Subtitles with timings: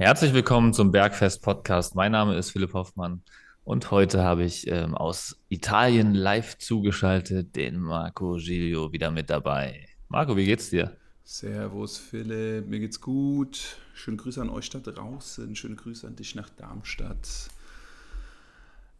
[0.00, 1.94] Herzlich willkommen zum Bergfest Podcast.
[1.94, 3.20] Mein Name ist Philipp Hoffmann
[3.64, 9.86] und heute habe ich ähm, aus Italien live zugeschaltet den Marco Giglio wieder mit dabei.
[10.08, 10.96] Marco, wie geht's dir?
[11.22, 13.76] Servus Philipp, mir geht's gut.
[13.92, 17.50] Schöne Grüße an euch da draußen, schöne Grüße an dich nach Darmstadt.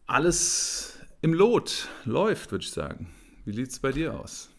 [0.06, 3.10] Alles im Lot läuft, würde ich sagen.
[3.46, 4.50] Wie sieht's bei dir aus?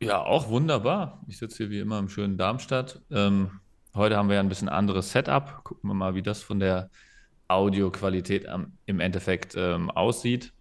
[0.00, 1.22] Ja, auch wunderbar.
[1.28, 3.02] Ich sitze hier wie immer im schönen Darmstadt.
[3.10, 3.50] Ähm,
[3.94, 5.64] Heute haben wir ja ein bisschen anderes Setup.
[5.64, 6.90] Gucken wir mal, wie das von der
[7.48, 8.46] Audioqualität
[8.86, 10.52] im Endeffekt ähm, aussieht.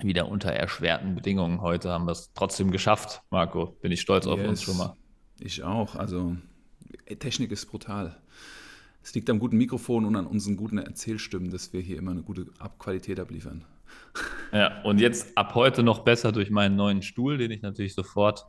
[0.00, 1.60] Wieder unter erschwerten Bedingungen.
[1.60, 3.76] Heute haben wir es trotzdem geschafft, Marco.
[3.80, 4.96] Bin ich stolz yes, auf uns schon mal.
[5.38, 5.94] Ich auch.
[5.94, 6.36] Also,
[7.20, 8.20] Technik ist brutal.
[9.04, 12.22] Es liegt am guten Mikrofon und an unseren guten Erzählstimmen, dass wir hier immer eine
[12.22, 12.46] gute
[12.78, 13.64] Qualität abliefern.
[14.52, 18.46] Ja, und jetzt ab heute noch besser durch meinen neuen Stuhl, den ich natürlich sofort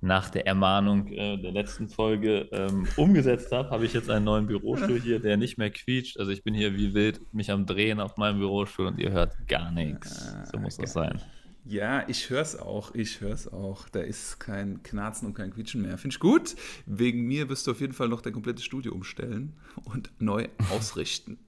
[0.00, 4.46] nach der Ermahnung äh, der letzten Folge ähm, umgesetzt habe, habe ich jetzt einen neuen
[4.46, 6.18] Bürostuhl hier, der nicht mehr quietscht.
[6.18, 9.36] Also ich bin hier wie wild mich am Drehen auf meinem Bürostuhl und ihr hört
[9.48, 10.34] gar nichts.
[10.52, 11.20] So muss das sein.
[11.64, 12.94] Ja, ich höre es auch.
[12.94, 13.88] Ich höre es auch.
[13.90, 15.98] Da ist kein Knarzen und kein Quietschen mehr.
[15.98, 16.56] Finde ich gut.
[16.86, 21.38] Wegen mir wirst du auf jeden Fall noch dein komplettes Studio umstellen und neu ausrichten.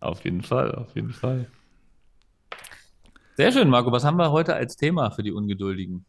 [0.00, 1.50] auf jeden Fall, auf jeden Fall.
[3.36, 3.92] Sehr schön, Marco.
[3.92, 6.06] Was haben wir heute als Thema für die Ungeduldigen?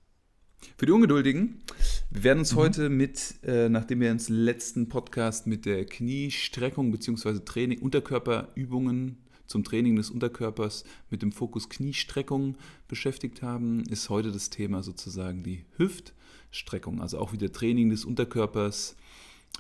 [0.78, 1.62] Für die Ungeduldigen,
[2.10, 2.58] wir werden uns mhm.
[2.58, 7.40] heute mit, äh, nachdem wir uns letzten Podcast mit der Kniestreckung bzw.
[7.40, 14.50] Training, Unterkörperübungen zum Training des Unterkörpers mit dem Fokus Kniestreckung beschäftigt haben, ist heute das
[14.50, 17.02] Thema sozusagen die Hüftstreckung.
[17.02, 18.96] Also auch wieder Training des Unterkörpers,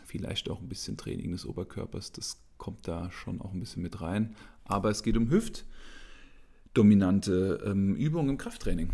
[0.05, 2.11] vielleicht auch ein bisschen Training des Oberkörpers.
[2.11, 4.35] Das kommt da schon auch ein bisschen mit rein.
[4.65, 8.89] Aber es geht um hüftdominante ähm, Übungen im Krafttraining.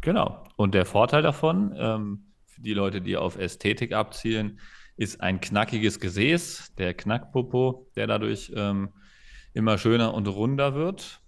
[0.00, 0.44] Genau.
[0.56, 4.60] Und der Vorteil davon, ähm, für die Leute, die auf Ästhetik abzielen,
[4.96, 8.90] ist ein knackiges Gesäß, der Knackpopo, der dadurch ähm,
[9.54, 11.20] immer schöner und runder wird.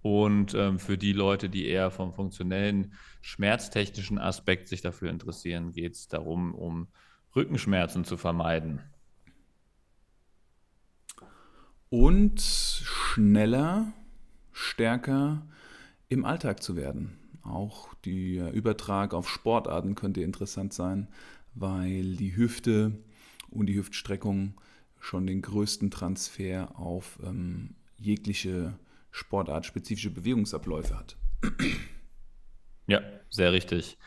[0.00, 5.94] Und ähm, für die Leute, die eher vom funktionellen, schmerztechnischen Aspekt sich dafür interessieren, geht
[5.94, 6.88] es darum, um
[7.34, 8.80] Rückenschmerzen zu vermeiden.
[11.90, 13.92] Und schneller,
[14.52, 15.46] stärker
[16.08, 17.18] im Alltag zu werden.
[17.42, 21.08] Auch der Übertrag auf Sportarten könnte interessant sein,
[21.54, 22.92] weil die Hüfte
[23.50, 24.54] und die Hüftstreckung
[25.00, 28.78] schon den größten Transfer auf ähm, jegliche
[29.10, 31.16] sportartspezifische Bewegungsabläufe hat.
[32.86, 33.00] Ja,
[33.30, 33.98] sehr richtig.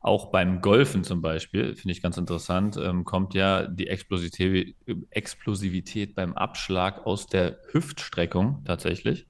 [0.00, 4.74] Auch beim Golfen zum Beispiel, finde ich ganz interessant, ähm, kommt ja die Explosivität,
[5.10, 9.26] Explosivität beim Abschlag aus der Hüftstreckung tatsächlich.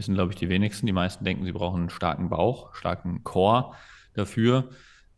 [0.00, 0.86] Wissen, glaube ich, die wenigsten.
[0.86, 3.74] Die meisten denken, sie brauchen einen starken Bauch, starken Core
[4.14, 4.70] dafür.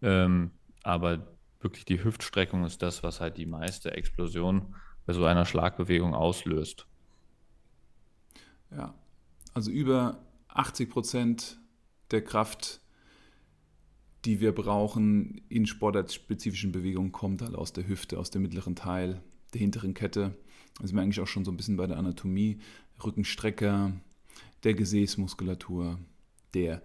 [0.03, 0.51] Ähm,
[0.83, 4.75] aber wirklich die Hüftstreckung ist das, was halt die meiste Explosion
[5.07, 6.89] bei so einer Schlagbewegung auslöst.
[8.73, 8.93] Ja,
[9.55, 11.61] also über 80 Prozent
[12.11, 12.81] der Kraft,
[14.25, 19.23] die wir brauchen in sportartspezifischen Bewegungen, kommt halt aus der Hüfte, aus dem mittleren Teil
[19.55, 20.37] der hinteren Kette.
[20.75, 22.59] Das ist mir eigentlich auch schon so ein bisschen bei der Anatomie.
[23.05, 23.93] Rückenstrecker,
[24.65, 25.99] der Gesäßmuskulatur,
[26.55, 26.83] der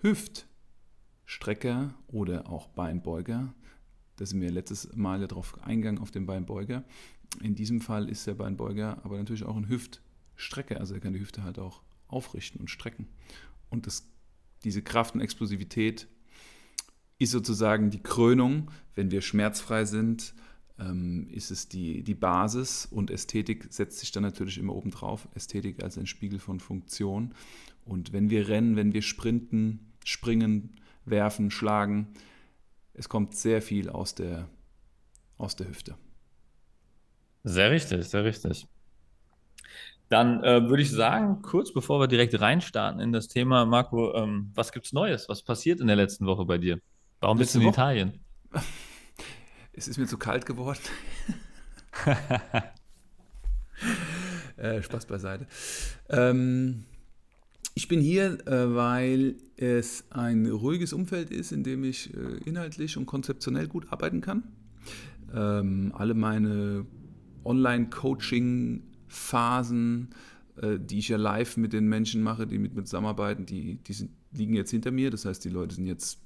[0.00, 3.54] Hüftstrecker oder auch Beinbeuger.
[4.16, 6.84] Da sind wir letztes Mal ja drauf eingegangen auf den Beinbeuger.
[7.42, 11.20] In diesem Fall ist der Beinbeuger aber natürlich auch ein Hüftstrecker, also er kann die
[11.20, 13.06] Hüfte halt auch aufrichten und strecken.
[13.68, 14.08] Und das,
[14.64, 16.08] diese Kraft und Explosivität
[17.18, 20.34] ist sozusagen die Krönung, wenn wir schmerzfrei sind,
[21.30, 25.28] ist es die, die Basis und Ästhetik setzt sich dann natürlich immer oben drauf.
[25.34, 27.34] Ästhetik als ein Spiegel von Funktion.
[27.84, 32.08] Und wenn wir rennen, wenn wir sprinten, springen, werfen, schlagen,
[32.94, 34.48] es kommt sehr viel aus der,
[35.36, 35.96] aus der Hüfte.
[37.44, 38.66] Sehr richtig, sehr richtig.
[40.08, 44.50] Dann äh, würde ich sagen, kurz bevor wir direkt reinstarten in das Thema, Marco, ähm,
[44.54, 45.28] was es Neues?
[45.28, 46.80] Was passiert in der letzten Woche bei dir?
[47.20, 47.74] Warum bist du in Woche?
[47.74, 48.20] Italien?
[49.78, 50.80] es ist mir zu kalt geworden.
[54.56, 55.46] äh, Spaß beiseite.
[56.08, 56.82] Ähm,
[57.74, 62.96] ich bin hier, äh, weil es ein ruhiges Umfeld ist, in dem ich äh, inhaltlich
[62.96, 64.42] und konzeptionell gut arbeiten kann.
[65.32, 66.84] Ähm, alle meine
[67.44, 70.08] Online-Coaching-Phasen,
[70.60, 73.92] äh, die ich ja live mit den Menschen mache, die mit mir zusammenarbeiten, die, die
[73.92, 75.10] sind, liegen jetzt hinter mir.
[75.10, 76.18] Das heißt, die Leute sind jetzt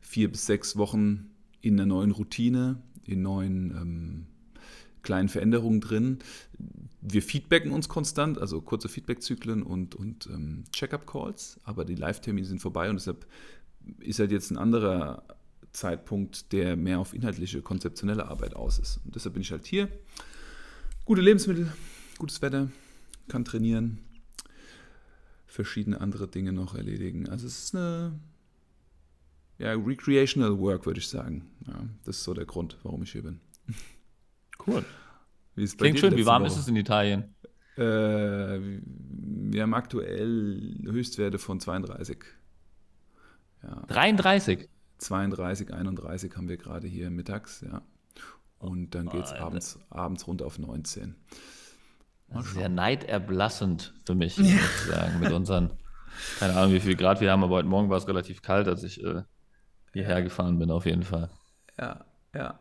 [0.00, 1.33] vier bis sechs Wochen
[1.64, 4.26] in einer neuen Routine, in neuen ähm,
[5.02, 6.18] kleinen Veränderungen drin.
[7.00, 12.60] Wir feedbacken uns konstant, also kurze Feedbackzyklen und, und ähm, Check-up-Calls, aber die Live-Termine sind
[12.60, 13.26] vorbei und deshalb
[14.00, 15.22] ist halt jetzt ein anderer
[15.72, 19.00] Zeitpunkt, der mehr auf inhaltliche, konzeptionelle Arbeit aus ist.
[19.04, 19.88] Und deshalb bin ich halt hier.
[21.06, 21.72] Gute Lebensmittel,
[22.18, 22.70] gutes Wetter,
[23.28, 23.98] kann trainieren,
[25.46, 27.28] verschiedene andere Dinge noch erledigen.
[27.28, 28.18] Also es ist eine
[29.58, 31.50] ja, recreational work, würde ich sagen.
[31.66, 31.74] Ja,
[32.04, 33.40] das ist so der Grund, warum ich hier bin.
[34.66, 34.84] Cool.
[35.54, 36.16] Wie Klingt schön.
[36.16, 36.52] Wie warm Woche?
[36.52, 37.34] ist es in Italien?
[37.76, 42.18] Äh, wir haben aktuell Höchstwerte von 32.
[43.62, 43.82] Ja.
[43.88, 44.68] 33?
[44.98, 47.82] 32, 31 haben wir gerade hier mittags, ja.
[48.58, 51.16] Und dann geht es abends, abends runter auf 19.
[52.54, 55.70] Sehr neiderblassend für mich, muss ich sagen, mit unseren,
[56.38, 58.82] keine Ahnung, wie viel Grad wir haben, aber heute Morgen war es relativ kalt, als
[58.82, 59.22] ich äh,
[59.94, 61.30] hierher gefahren bin, auf jeden Fall.
[61.78, 62.04] Ja,
[62.34, 62.58] ja.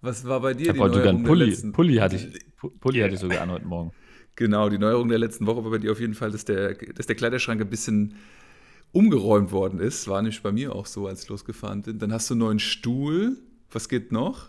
[0.00, 1.72] Was war bei dir ich die heute sogar einen Pulli, letzten...
[1.72, 3.92] Pulli hatte ich, Pulli hatte ich sogar an heute Morgen.
[4.36, 7.06] Genau, die Neuerung der letzten Woche war bei dir auf jeden Fall, dass der, dass
[7.06, 8.14] der Kleiderschrank ein bisschen
[8.92, 10.08] umgeräumt worden ist.
[10.08, 11.98] War nicht bei mir auch so, als ich losgefahren bin.
[11.98, 13.36] Dann hast du einen neuen Stuhl.
[13.70, 14.48] Was geht noch?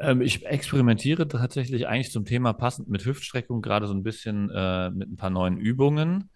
[0.00, 4.90] Ähm, ich experimentiere tatsächlich eigentlich zum Thema passend mit Hüftstreckung, gerade so ein bisschen äh,
[4.90, 6.30] mit ein paar neuen Übungen.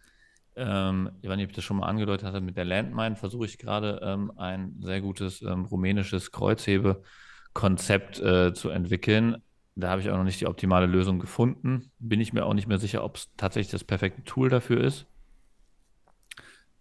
[0.57, 3.47] Ähm, ich weiß nicht, ob ich das schon mal angedeutet hatte, mit der Landmine versuche
[3.47, 9.43] ich gerade ähm, ein sehr gutes ähm, rumänisches Kreuzhebe-Konzept äh, zu entwickeln.
[9.77, 11.91] Da habe ich auch noch nicht die optimale Lösung gefunden.
[11.99, 15.07] Bin ich mir auch nicht mehr sicher, ob es tatsächlich das perfekte Tool dafür ist.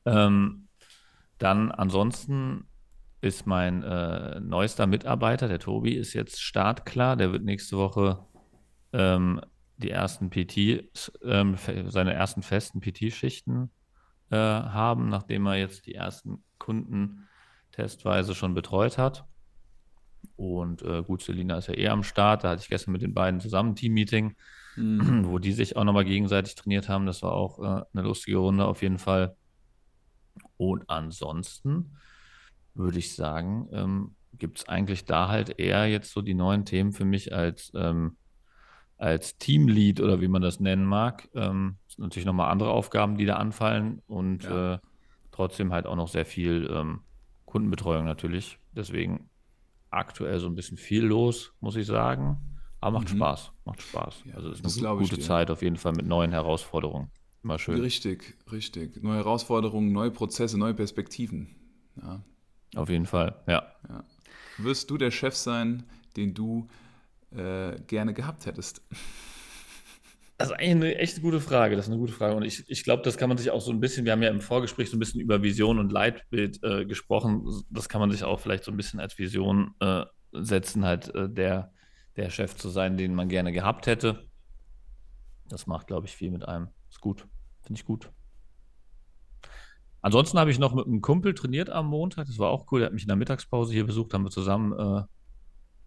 [0.06, 0.68] Ähm,
[1.40, 2.68] dann ansonsten
[3.22, 7.16] ist mein äh, neuester Mitarbeiter, der Tobi, ist jetzt startklar.
[7.16, 8.20] Der wird nächste Woche
[8.92, 9.42] ähm,
[9.84, 10.90] die ersten PT,
[11.24, 11.58] ähm,
[11.88, 13.70] seine ersten festen PT-Schichten
[14.30, 17.28] äh, haben, nachdem er jetzt die ersten Kunden
[17.72, 19.26] testweise schon betreut hat.
[20.36, 22.44] Und äh, gut, Selina ist ja eh am Start.
[22.44, 24.36] Da hatte ich gestern mit den beiden zusammen ein Team-Meeting,
[24.76, 25.26] mhm.
[25.28, 27.06] wo die sich auch nochmal gegenseitig trainiert haben.
[27.06, 29.36] Das war auch äh, eine lustige Runde auf jeden Fall.
[30.58, 31.98] Und ansonsten
[32.74, 36.92] würde ich sagen, ähm, gibt es eigentlich da halt eher jetzt so die neuen Themen
[36.92, 38.18] für mich als, ähm,
[38.98, 41.30] als Teamlead oder wie man das nennen mag.
[41.34, 44.76] Ähm, sind natürlich nochmal andere Aufgaben, die da anfallen und ja.
[44.76, 44.80] äh,
[45.32, 47.02] trotzdem halt auch noch sehr viel ähm,
[47.46, 48.60] Kundenbetreuung natürlich.
[48.72, 49.30] Deswegen
[49.90, 52.38] aktuell so ein bisschen viel los, muss ich sagen.
[52.80, 53.18] Aber macht mhm.
[53.18, 53.52] Spaß.
[53.66, 54.24] Macht Spaß.
[54.26, 57.12] Ja, also es ist eine gute Zeit auf jeden Fall mit neuen Herausforderungen.
[57.44, 57.80] Immer schön.
[57.80, 59.02] Richtig, richtig.
[59.04, 61.56] Neue Herausforderungen, neue Prozesse, neue Perspektiven.
[62.02, 62.24] Ja,
[62.76, 63.64] auf jeden Fall, ja.
[63.88, 64.04] ja.
[64.58, 65.84] Wirst du der Chef sein,
[66.16, 66.68] den du
[67.36, 68.82] äh, gerne gehabt hättest?
[70.38, 71.76] Das ist eigentlich eine echt gute Frage.
[71.76, 72.36] Das ist eine gute Frage.
[72.36, 74.30] Und ich, ich glaube, das kann man sich auch so ein bisschen, wir haben ja
[74.30, 77.64] im Vorgespräch so ein bisschen über Vision und Leitbild äh, gesprochen.
[77.70, 81.30] Das kann man sich auch vielleicht so ein bisschen als Vision äh, setzen, halt äh,
[81.30, 81.72] der,
[82.16, 84.28] der Chef zu sein, den man gerne gehabt hätte.
[85.48, 86.70] Das macht, glaube ich, viel mit einem.
[86.90, 87.28] Ist gut.
[87.62, 88.12] Finde ich gut.
[90.02, 92.28] Ansonsten habe ich noch mit einem Kumpel trainiert am Montag.
[92.28, 92.82] Das war auch cool.
[92.82, 94.14] Der hat mich in der Mittagspause hier besucht.
[94.14, 95.04] Haben wir zusammen äh,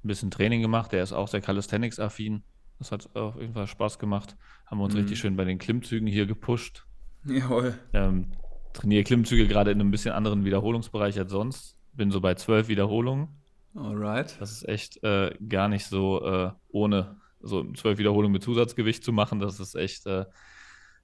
[0.06, 0.92] ein bisschen Training gemacht.
[0.92, 2.42] Der ist auch sehr Calisthenics-affin.
[2.78, 4.36] Das hat auf jeden Fall Spaß gemacht.
[4.66, 5.00] Haben wir uns mhm.
[5.00, 6.86] richtig schön bei den Klimmzügen hier gepusht.
[7.24, 7.74] Jawohl.
[7.92, 8.32] Ähm,
[8.72, 11.76] trainiere Klimmzüge gerade in einem bisschen anderen Wiederholungsbereich als sonst.
[11.92, 13.28] Bin so bei zwölf Wiederholungen.
[13.74, 14.36] Alright.
[14.40, 19.12] Das ist echt äh, gar nicht so äh, ohne so zwölf Wiederholungen mit Zusatzgewicht zu
[19.12, 19.38] machen.
[19.38, 20.24] Das ist echt äh,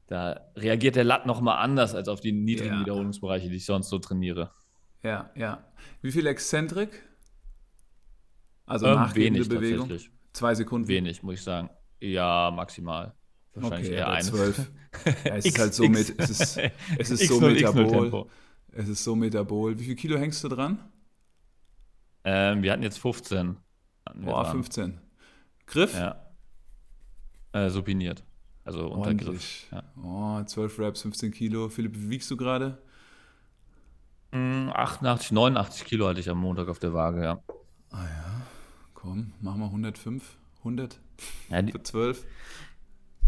[0.06, 2.81] da reagiert der Latt nochmal anders als auf die niedrigen ja.
[2.81, 4.50] Wiederholungsbereiche, die ich sonst so trainiere.
[5.02, 5.64] Ja, ja.
[6.02, 7.02] Wie viel Exzentrik?
[8.66, 9.90] Also ähm, wenig Bewegung?
[10.32, 10.88] Zwei Sekunden?
[10.88, 11.70] Wenig, muss ich sagen.
[12.00, 13.14] Ja, maximal.
[13.54, 14.24] Wahrscheinlich okay, eher eine.
[14.24, 14.70] Zwölf.
[15.04, 16.60] ja, es ist halt so mit, es ist,
[16.98, 18.26] es ist so metabol.
[18.72, 19.78] Es ist so metabol.
[19.78, 20.78] Wie viel Kilo hängst du dran?
[22.24, 23.56] Ähm, wir hatten jetzt 15.
[24.14, 24.98] Boah, 15.
[25.66, 25.94] Griff?
[25.94, 26.16] Ja.
[27.52, 28.24] Äh, supiniert.
[28.64, 29.66] Also Untergriff.
[29.70, 29.82] Ja.
[30.02, 31.69] Oh, 12 Raps, 15 Kilo.
[31.69, 32.78] Philipp, wie wiegst du gerade?
[34.32, 37.42] 88, hm, 89 Kilo hatte ich am Montag auf der Waage, ja.
[37.90, 38.42] Ah ja,
[39.02, 41.00] komm, machen wir 105, 100,
[41.50, 42.24] ja, die, 12.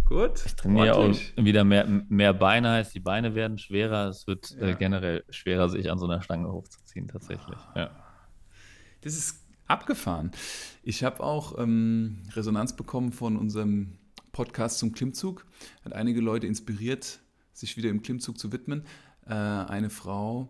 [0.06, 0.44] Gut.
[0.46, 4.08] Ich trainiere auch wieder mehr, mehr Beine, heißt die Beine werden schwerer.
[4.08, 4.68] Es wird äh, ja.
[4.68, 7.58] äh, generell schwerer, sich an so einer Stange hochzuziehen, tatsächlich.
[7.74, 7.78] Ah.
[7.78, 7.90] Ja.
[9.00, 10.30] Das ist abgefahren.
[10.84, 13.98] Ich habe auch ähm, Resonanz bekommen von unserem
[14.30, 15.44] Podcast zum Klimmzug.
[15.84, 17.18] Hat einige Leute inspiriert,
[17.52, 18.84] sich wieder im Klimmzug zu widmen.
[19.26, 20.48] Äh, eine Frau,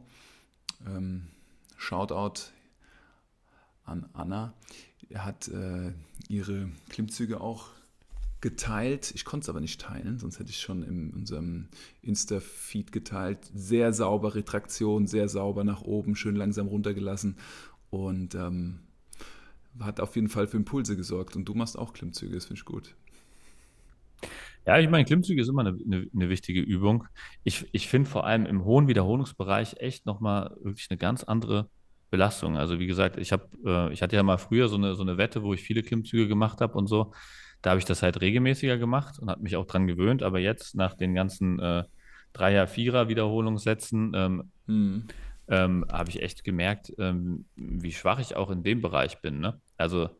[0.86, 1.28] ähm,
[1.76, 2.50] Shoutout
[3.84, 4.54] an Anna,
[5.16, 5.92] hat äh,
[6.28, 7.68] ihre Klimmzüge auch
[8.40, 9.12] geteilt.
[9.14, 11.68] Ich konnte es aber nicht teilen, sonst hätte ich schon in unserem
[12.02, 13.38] Insta-Feed geteilt.
[13.54, 17.36] Sehr sauber Retraktion, sehr sauber nach oben, schön langsam runtergelassen
[17.88, 18.80] und ähm,
[19.80, 21.36] hat auf jeden Fall für Impulse gesorgt.
[21.36, 22.94] Und du machst auch Klimmzüge, das finde ich gut.
[24.66, 27.06] Ja, ich meine, Klimmzüge ist immer eine, eine, eine wichtige Übung.
[27.44, 31.70] Ich, ich finde vor allem im hohen Wiederholungsbereich echt nochmal wirklich eine ganz andere
[32.14, 32.56] Belastung.
[32.56, 35.18] Also wie gesagt, ich habe, äh, ich hatte ja mal früher so eine, so eine
[35.18, 37.12] Wette, wo ich viele Klimmzüge gemacht habe und so.
[37.60, 40.22] da habe ich das halt regelmäßiger gemacht und habe mich auch dran gewöhnt.
[40.22, 41.82] Aber jetzt nach den ganzen äh,
[42.32, 45.04] Dreier-, Vierer-Wiederholungssätzen ähm, hm.
[45.48, 49.40] ähm, habe ich echt gemerkt, ähm, wie schwach ich auch in dem Bereich bin.
[49.40, 49.60] Ne?
[49.76, 50.10] Also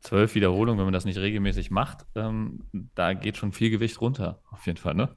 [0.00, 2.62] zwölf Wiederholungen, wenn man das nicht regelmäßig macht, ähm,
[2.94, 4.94] da geht schon viel Gewicht runter, auf jeden Fall.
[4.94, 5.10] Ne?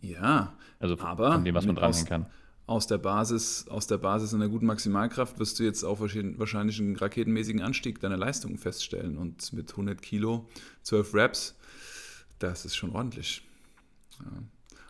[0.00, 2.26] Ja, also aber von dem, was man dranhängen kann
[2.68, 6.96] aus der Basis, aus der Basis einer guten Maximalkraft wirst du jetzt auch wahrscheinlich einen
[6.96, 9.16] raketenmäßigen Anstieg deiner Leistung feststellen.
[9.16, 10.46] Und mit 100 Kilo,
[10.82, 11.56] 12 Reps,
[12.38, 13.42] das ist schon ordentlich.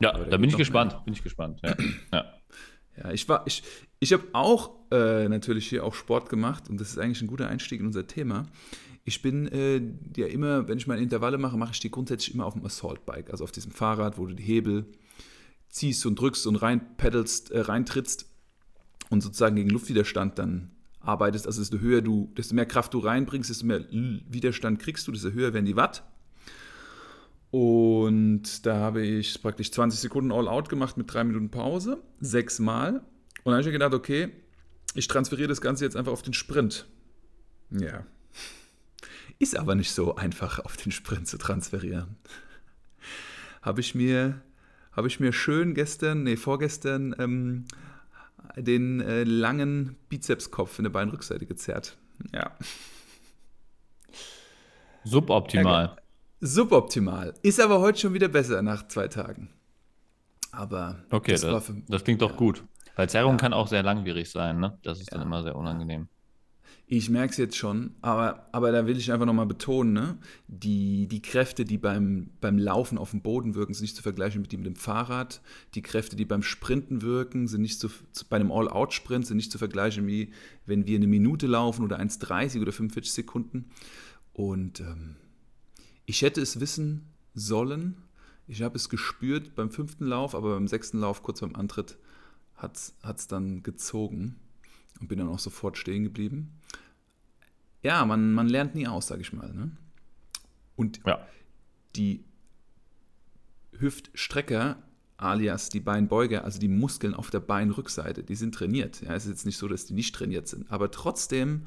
[0.00, 0.92] Ja, ja da bin ich gespannt.
[0.92, 1.02] Mehr.
[1.02, 1.60] Bin ich gespannt.
[1.62, 1.76] Ja,
[2.12, 2.24] ja.
[2.96, 3.62] ja ich war, ich,
[4.00, 7.48] ich habe auch äh, natürlich hier auch Sport gemacht und das ist eigentlich ein guter
[7.48, 8.46] Einstieg in unser Thema.
[9.04, 9.80] Ich bin äh,
[10.16, 13.06] ja immer, wenn ich meine Intervalle mache, mache ich die grundsätzlich immer auf dem Assault
[13.06, 14.84] Bike, also auf diesem Fahrrad, wo du die Hebel
[15.68, 18.26] ziehst und drückst und rein pedalst, äh, reintrittst
[19.10, 20.70] und sozusagen gegen Luftwiderstand dann
[21.00, 25.12] arbeitest, also desto höher du, desto mehr Kraft du reinbringst, desto mehr Widerstand kriegst du,
[25.12, 26.04] desto höher werden die Watt.
[27.50, 32.94] Und da habe ich praktisch 20 Sekunden All-Out gemacht mit drei Minuten Pause, sechsmal.
[32.94, 34.30] Und dann habe ich mir gedacht, okay,
[34.94, 36.86] ich transferiere das Ganze jetzt einfach auf den Sprint.
[37.70, 38.04] Ja.
[39.38, 42.16] Ist aber nicht so einfach, auf den Sprint zu transferieren.
[43.62, 44.42] habe ich mir
[44.92, 47.64] habe ich mir schön gestern, nee, vorgestern ähm,
[48.56, 51.96] den äh, langen Bizepskopf in der Beinrückseite gezerrt.
[52.32, 52.52] Ja.
[55.04, 55.84] Suboptimal.
[55.84, 55.96] Ja,
[56.40, 57.34] suboptimal.
[57.42, 59.50] Ist aber heute schon wieder besser nach zwei Tagen.
[60.50, 62.36] Aber okay, das, das, für, das klingt doch ja.
[62.36, 62.64] gut.
[62.96, 63.38] Weil Zerrung ja.
[63.38, 64.78] kann auch sehr langwierig sein, ne?
[64.82, 66.08] Das ist dann immer sehr unangenehm.
[66.90, 70.18] Ich merke es jetzt schon, aber, aber da will ich einfach nochmal betonen, ne?
[70.46, 74.40] die, die Kräfte, die beim, beim Laufen auf dem Boden wirken, sind nicht zu vergleichen
[74.40, 75.42] mit die mit dem Fahrrad.
[75.74, 77.90] Die Kräfte, die beim Sprinten wirken, sind nicht zu,
[78.30, 80.32] bei einem All-Out-Sprint sind nicht zu vergleichen wie
[80.64, 83.66] wenn wir eine Minute laufen oder 1,30 oder 45 Sekunden.
[84.32, 85.16] Und ähm,
[86.06, 87.98] ich hätte es wissen sollen.
[88.46, 91.98] Ich habe es gespürt beim fünften Lauf, aber beim sechsten Lauf, kurz beim Antritt,
[92.56, 94.36] hat es dann gezogen
[95.00, 96.52] und bin dann auch sofort stehen geblieben.
[97.82, 99.52] Ja, man, man lernt nie aus, sage ich mal.
[99.52, 99.70] Ne?
[100.76, 101.26] Und ja.
[101.96, 102.24] die
[103.78, 104.82] Hüftstrecker,
[105.16, 109.00] alias die Beinbeuger, also die Muskeln auf der Beinrückseite, die sind trainiert.
[109.02, 110.70] Ja, es ist jetzt nicht so, dass die nicht trainiert sind.
[110.70, 111.66] Aber trotzdem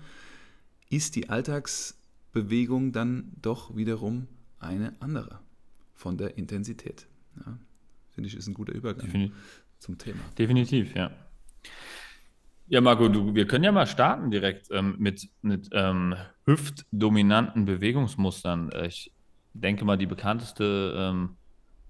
[0.90, 4.28] ist die Alltagsbewegung dann doch wiederum
[4.60, 5.40] eine andere
[5.94, 7.08] von der Intensität.
[7.46, 7.58] Ja,
[8.12, 9.64] Finde ich, ist ein guter Übergang Definitiv.
[9.80, 10.20] zum Thema.
[10.38, 11.12] Definitiv, ja.
[12.72, 18.72] Ja, Marco, du, wir können ja mal starten direkt ähm, mit, mit ähm, hüftdominanten Bewegungsmustern.
[18.86, 19.12] Ich
[19.54, 21.36] denke mal, die bekannteste ähm,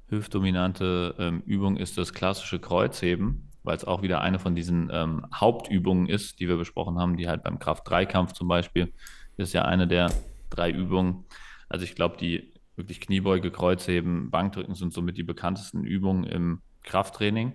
[0.07, 5.23] hüftdominante ähm, Übung ist das klassische Kreuzheben, weil es auch wieder eine von diesen ähm,
[5.31, 8.91] Hauptübungen ist, die wir besprochen haben, die halt beim Kraft-3-Kampf zum Beispiel
[9.37, 10.11] ist ja eine der
[10.49, 11.25] drei Übungen.
[11.69, 17.53] Also ich glaube, die wirklich Kniebeuge, Kreuzheben, Bankdrücken sind somit die bekanntesten Übungen im Krafttraining.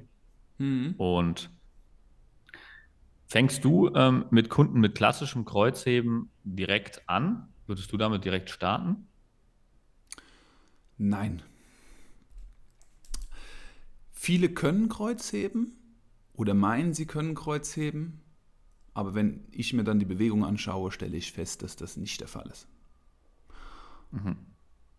[0.58, 0.94] Mhm.
[0.96, 1.50] Und
[3.26, 7.48] Fängst du ähm, mit Kunden mit klassischem Kreuzheben direkt an?
[7.66, 9.08] Würdest du damit direkt starten?
[10.96, 11.42] Nein.
[14.12, 15.72] Viele können Kreuzheben
[16.34, 18.22] oder meinen, sie können Kreuzheben,
[18.94, 22.28] aber wenn ich mir dann die Bewegung anschaue, stelle ich fest, dass das nicht der
[22.28, 22.68] Fall ist.
[24.12, 24.36] Mhm.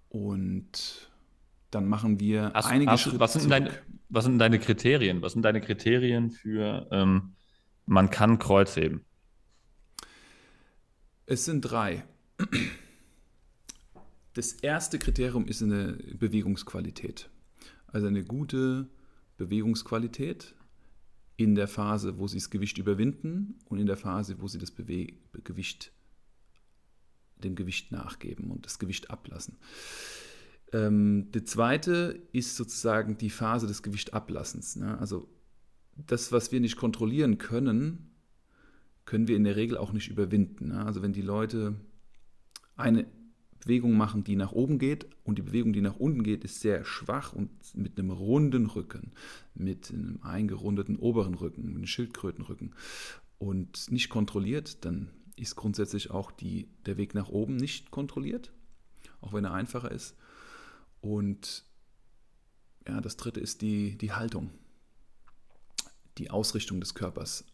[0.10, 1.12] Und
[1.72, 3.20] dann machen wir hast, einige hast, Schritte.
[3.20, 3.72] Was sind, deine,
[4.10, 5.22] was sind deine Kriterien?
[5.22, 7.36] Was sind deine Kriterien für ähm,
[7.88, 9.04] man kann Kreuz heben?
[11.26, 12.06] Es sind drei.
[14.34, 17.30] Das erste Kriterium ist eine Bewegungsqualität.
[17.88, 18.88] Also eine gute
[19.38, 20.54] Bewegungsqualität
[21.38, 24.72] in der Phase, wo sie das Gewicht überwinden und in der Phase, wo sie das
[24.72, 25.14] Bewe
[25.44, 25.92] Gewicht,
[27.38, 29.58] dem Gewicht nachgeben und das Gewicht ablassen.
[30.74, 34.76] Ähm, die zweite ist sozusagen die Phase des Gewichtablassens.
[34.76, 34.98] Ne?
[34.98, 35.30] Also
[36.06, 38.12] das, was wir nicht kontrollieren können,
[39.06, 40.68] können wir in der Regel auch nicht überwinden.
[40.68, 40.86] Ne?
[40.86, 41.76] Also wenn die Leute
[42.76, 43.08] eine
[43.60, 46.86] Bewegung machen, die nach oben geht und die Bewegung, die nach unten geht, ist sehr
[46.86, 49.12] schwach und mit einem runden Rücken,
[49.56, 52.76] mit einem eingerundeten oberen Rücken, mit einem Schildkrötenrücken
[53.40, 58.52] und nicht kontrolliert, dann ist grundsätzlich auch die, der Weg nach oben nicht kontrolliert,
[59.22, 60.16] auch wenn er einfacher ist.
[61.02, 61.66] Und
[62.88, 64.52] ja, das dritte ist die, die Haltung
[66.18, 67.46] die Ausrichtung des Körpers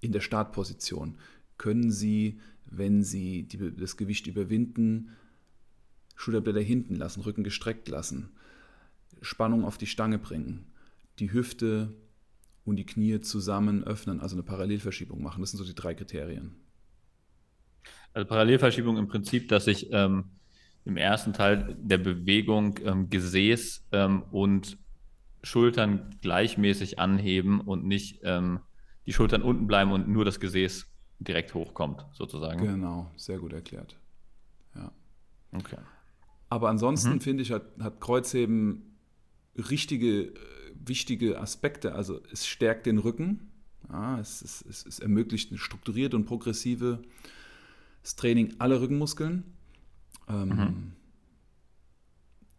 [0.00, 1.18] in der Startposition.
[1.58, 5.10] Können Sie, wenn Sie die, das Gewicht überwinden,
[6.16, 8.30] Schulterblätter hinten lassen, Rücken gestreckt lassen,
[9.20, 10.66] Spannung auf die Stange bringen,
[11.18, 11.94] die Hüfte
[12.64, 15.40] und die Knie zusammen öffnen, also eine Parallelverschiebung machen.
[15.40, 16.56] Das sind so die drei Kriterien.
[18.12, 20.24] Also Parallelverschiebung im Prinzip, dass ich ähm,
[20.84, 24.78] im ersten Teil der Bewegung ähm, Gesäß ähm, und
[25.46, 28.60] Schultern gleichmäßig anheben und nicht ähm,
[29.06, 30.86] die Schultern unten bleiben und nur das Gesäß
[31.20, 32.66] direkt hochkommt, sozusagen.
[32.66, 33.96] Genau, sehr gut erklärt.
[34.74, 34.90] Ja.
[35.52, 35.78] Okay.
[36.48, 37.20] Aber ansonsten mhm.
[37.20, 38.96] finde ich, hat, hat Kreuzheben
[39.56, 40.34] richtige, äh,
[40.84, 41.94] wichtige Aspekte.
[41.94, 43.52] Also es stärkt den Rücken,
[43.88, 46.98] ja, es, es, es, es ermöglicht ein strukturierte und progressives
[48.16, 49.44] Training aller Rückenmuskeln.
[50.28, 50.92] Ähm, mhm.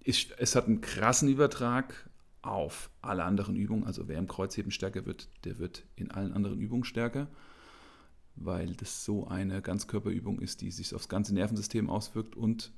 [0.05, 2.09] es, es hat einen krassen Übertrag
[2.47, 3.83] auf alle anderen Übungen.
[3.83, 7.27] Also wer im Kreuzheben stärker wird, der wird in allen anderen Übungen stärker,
[8.35, 12.35] weil das so eine Ganzkörperübung ist, die sich aufs ganze Nervensystem auswirkt.
[12.35, 12.71] Und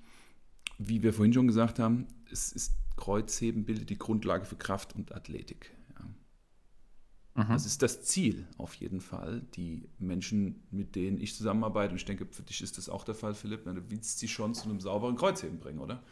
[0.78, 5.14] wie wir vorhin schon gesagt haben, es ist Kreuzheben bildet die Grundlage für Kraft und
[5.14, 5.72] Athletik.
[5.96, 7.44] Ja.
[7.44, 7.50] Mhm.
[7.50, 9.42] Das ist das Ziel auf jeden Fall.
[9.56, 13.16] Die Menschen, mit denen ich zusammenarbeite, und ich denke, für dich ist das auch der
[13.16, 16.04] Fall, Philipp, du willst sie schon zu einem sauberen Kreuzheben bringen, oder?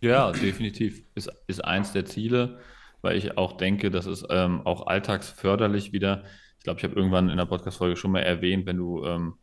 [0.00, 1.02] Ja, definitiv.
[1.14, 2.58] Ist, ist eins der Ziele,
[3.02, 6.24] weil ich auch denke, das ist ähm, auch alltagsförderlich wieder.
[6.58, 9.34] Ich glaube, ich habe irgendwann in der Podcast-Folge schon mal erwähnt, wenn du ähm,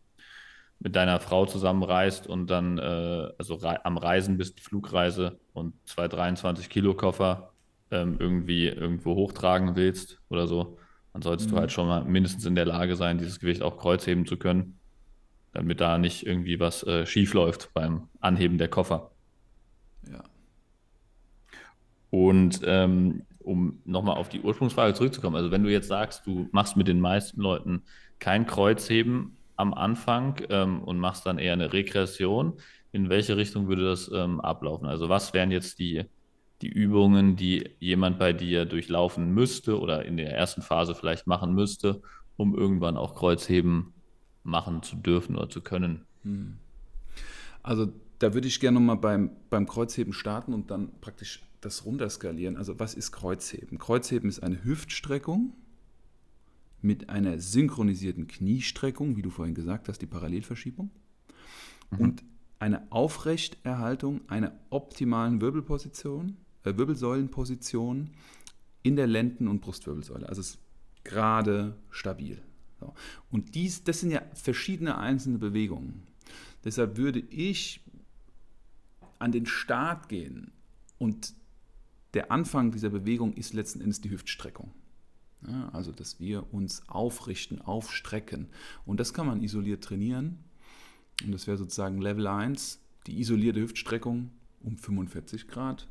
[0.80, 6.08] mit deiner Frau zusammenreist und dann äh, also rei am Reisen bist, Flugreise und zwei
[6.08, 7.52] 23 Kilo Koffer
[7.90, 10.78] ähm, irgendwie irgendwo hochtragen willst oder so,
[11.14, 11.56] dann solltest mhm.
[11.56, 14.78] du halt schon mal mindestens in der Lage sein, dieses Gewicht auch kreuzheben zu können,
[15.54, 19.12] damit da nicht irgendwie was äh, schief läuft beim Anheben der Koffer.
[20.12, 20.24] Ja.
[22.10, 26.78] Und ähm, um nochmal auf die Ursprungsfrage zurückzukommen, also wenn du jetzt sagst, du machst
[26.78, 27.84] mit den meisten Leuten
[28.20, 32.54] kein Kreuzheben am Anfang ähm, und machst dann eher eine Regression,
[32.92, 34.88] in welche Richtung würde das ähm, ablaufen?
[34.88, 36.04] Also was wären jetzt die,
[36.62, 41.54] die Übungen, die jemand bei dir durchlaufen müsste oder in der ersten Phase vielleicht machen
[41.54, 42.02] müsste,
[42.38, 43.94] um irgendwann auch Kreuzheben
[44.44, 46.06] machen zu dürfen oder zu können?
[46.24, 46.58] Hm.
[47.64, 52.58] Also da würde ich gerne nochmal beim, beim Kreuzheben starten und dann praktisch das runterskalieren.
[52.58, 53.78] Also was ist Kreuzheben?
[53.78, 55.54] Kreuzheben ist eine Hüftstreckung
[56.82, 60.92] mit einer synchronisierten Kniestreckung, wie du vorhin gesagt hast, die Parallelverschiebung.
[61.92, 62.00] Mhm.
[62.00, 62.24] Und
[62.60, 68.10] eine Aufrechterhaltung einer optimalen Wirbelposition, äh, Wirbelsäulenposition
[68.84, 70.28] in der Lenden- und Brustwirbelsäule.
[70.28, 70.60] Also es ist
[71.04, 72.42] gerade stabil.
[72.80, 72.94] So.
[73.32, 76.04] Und dies, das sind ja verschiedene einzelne Bewegungen.
[76.64, 77.82] Deshalb würde ich
[79.20, 80.52] an den Start gehen
[81.00, 81.34] und
[82.18, 84.72] der Anfang dieser Bewegung ist letzten Endes die Hüftstreckung.
[85.48, 88.48] Ja, also, dass wir uns aufrichten, aufstrecken.
[88.88, 90.40] Und das kann man isoliert trainieren.
[91.24, 95.88] Und das wäre sozusagen Level 1, die isolierte Hüftstreckung um 45 Grad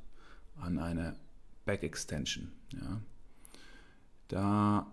[0.56, 1.14] an einer
[1.64, 2.50] Back Extension.
[2.72, 3.00] Ja.
[4.26, 4.92] Da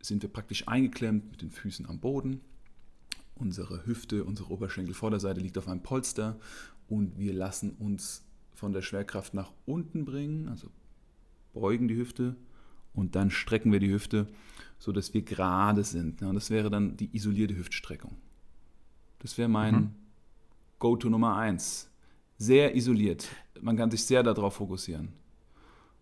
[0.00, 2.40] sind wir praktisch eingeklemmt mit den Füßen am Boden.
[3.36, 6.40] Unsere Hüfte, unsere Oberschenkelvorderseite liegt auf einem Polster
[6.88, 8.24] und wir lassen uns
[8.62, 10.68] von der Schwerkraft nach unten bringen, also
[11.52, 12.36] beugen die Hüfte
[12.94, 14.28] und dann strecken wir die Hüfte,
[14.78, 16.20] sodass wir gerade sind.
[16.20, 18.16] Ja, das wäre dann die isolierte Hüftstreckung.
[19.18, 19.90] Das wäre mein mhm.
[20.78, 21.90] Go-To Nummer 1.
[22.38, 23.26] Sehr isoliert.
[23.60, 25.08] Man kann sich sehr darauf fokussieren.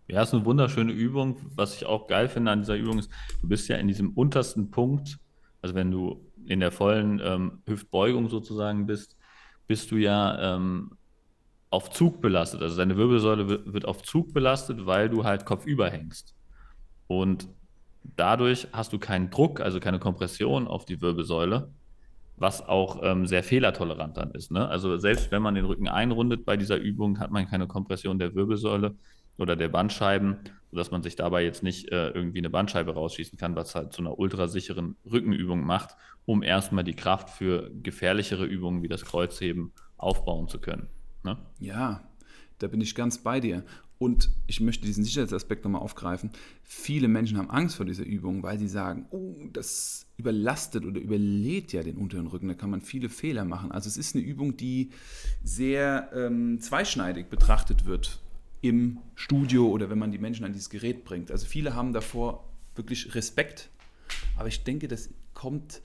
[0.07, 1.37] Ja, ist eine wunderschöne Übung.
[1.55, 3.09] Was ich auch geil finde an dieser Übung ist,
[3.41, 5.17] du bist ja in diesem untersten Punkt,
[5.63, 9.17] also wenn du in der vollen ähm, Hüftbeugung sozusagen bist,
[9.65, 10.91] bist du ja ähm,
[11.71, 12.61] auf Zug belastet.
[12.61, 16.35] Also deine Wirbelsäule wird, auf Zug belastet, weil du halt kopfüber hängst.
[17.07, 17.47] Und
[18.03, 21.69] dadurch hast du keinen Druck, also keine Kompression auf die Wirbelsäule,
[22.35, 24.51] was auch ähm, sehr fehlertolerant dann ist.
[24.51, 24.67] Ne?
[24.67, 28.35] Also selbst wenn man den Rücken einrundet bei dieser Übung, hat man keine Kompression der
[28.35, 28.95] Wirbelsäule
[29.37, 30.39] oder der Bandscheiben,
[30.71, 34.01] sodass man sich dabei jetzt nicht äh, irgendwie eine Bandscheibe rausschießen kann, was halt zu
[34.01, 40.49] einer ultrasicheren Rückenübung macht, um erstmal die Kraft für gefährlichere Übungen wie das Kreuzheben aufbauen
[40.49, 40.89] zu können.
[41.23, 41.37] Ne?
[41.59, 42.07] Ja,
[42.59, 43.63] da bin ich ganz bei dir.
[43.97, 46.31] Und ich möchte diesen Sicherheitsaspekt nochmal aufgreifen.
[46.63, 51.71] Viele Menschen haben Angst vor dieser Übung, weil sie sagen, oh, das überlastet oder überlädt
[51.71, 52.47] ja den unteren Rücken.
[52.47, 53.71] Da kann man viele Fehler machen.
[53.71, 54.89] Also es ist eine Übung, die
[55.43, 58.19] sehr ähm, zweischneidig betrachtet wird
[58.61, 61.29] im Studio oder wenn man die Menschen an dieses Gerät bringt.
[61.29, 63.69] Also viele haben davor wirklich Respekt.
[64.35, 65.81] Aber ich denke, das kommt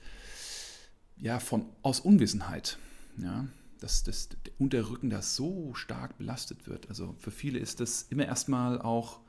[1.17, 2.79] ja von, aus Unwissenheit.
[3.17, 3.47] Ja,
[3.83, 6.89] dass das, der Unterrücken da so stark belastet wird.
[6.89, 9.19] Also für viele ist das immer erstmal auch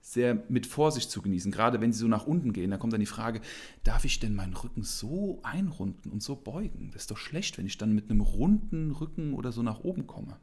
[0.00, 1.52] sehr mit Vorsicht zu genießen.
[1.52, 3.40] Gerade wenn sie so nach unten gehen, da kommt dann die Frage,
[3.84, 6.90] darf ich denn meinen Rücken so einrunden und so beugen?
[6.92, 10.06] Das ist doch schlecht, wenn ich dann mit einem runden Rücken oder so nach oben
[10.06, 10.36] komme.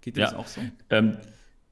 [0.00, 0.62] Geht dir ja, das auch so?
[0.88, 1.18] Ähm,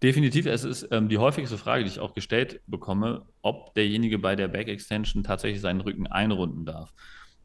[0.03, 0.47] definitiv.
[0.47, 4.49] Es ist ähm, die häufigste Frage, die ich auch gestellt bekomme, ob derjenige bei der
[4.49, 6.93] Back Extension tatsächlich seinen Rücken einrunden darf.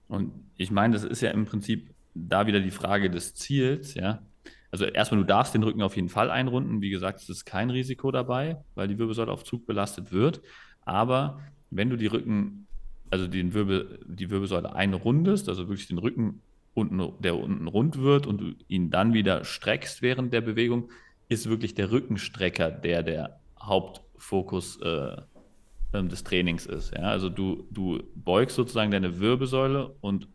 [0.08, 1.93] Und ich meine, das ist ja im Prinzip
[2.27, 4.21] da wieder die Frage des Ziels, ja.
[4.71, 6.82] also erstmal, du darfst den Rücken auf jeden Fall einrunden.
[6.82, 10.41] Wie gesagt, es ist kein Risiko dabei, weil die Wirbelsäule auf Zug belastet wird.
[10.86, 12.67] Aber wenn du die Rücken,
[13.10, 16.41] also den Wirbel, die Wirbelsäule einrundest, also wirklich den Rücken
[16.73, 20.89] unten, der unten rund wird und du ihn dann wieder streckst während der Bewegung,
[21.27, 25.17] ist wirklich der Rückenstrecker, der der Hauptfokus äh,
[25.93, 26.93] ähm, des Trainings ist.
[26.95, 27.03] Ja?
[27.03, 30.27] Also du, du beugst sozusagen deine Wirbelsäule und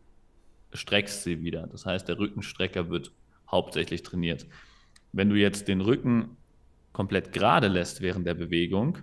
[0.73, 1.67] streckst sie wieder.
[1.67, 3.11] Das heißt, der Rückenstrecker wird
[3.49, 4.45] hauptsächlich trainiert.
[5.11, 6.37] Wenn du jetzt den Rücken
[6.91, 8.97] komplett gerade lässt während der Bewegung,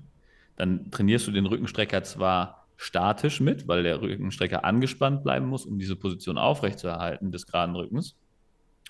[0.57, 5.79] dann trainierst du den Rückenstrecker zwar statisch mit, weil der Rückenstrecker angespannt bleiben muss, um
[5.79, 8.17] diese Position aufrechtzuerhalten des geraden Rückens.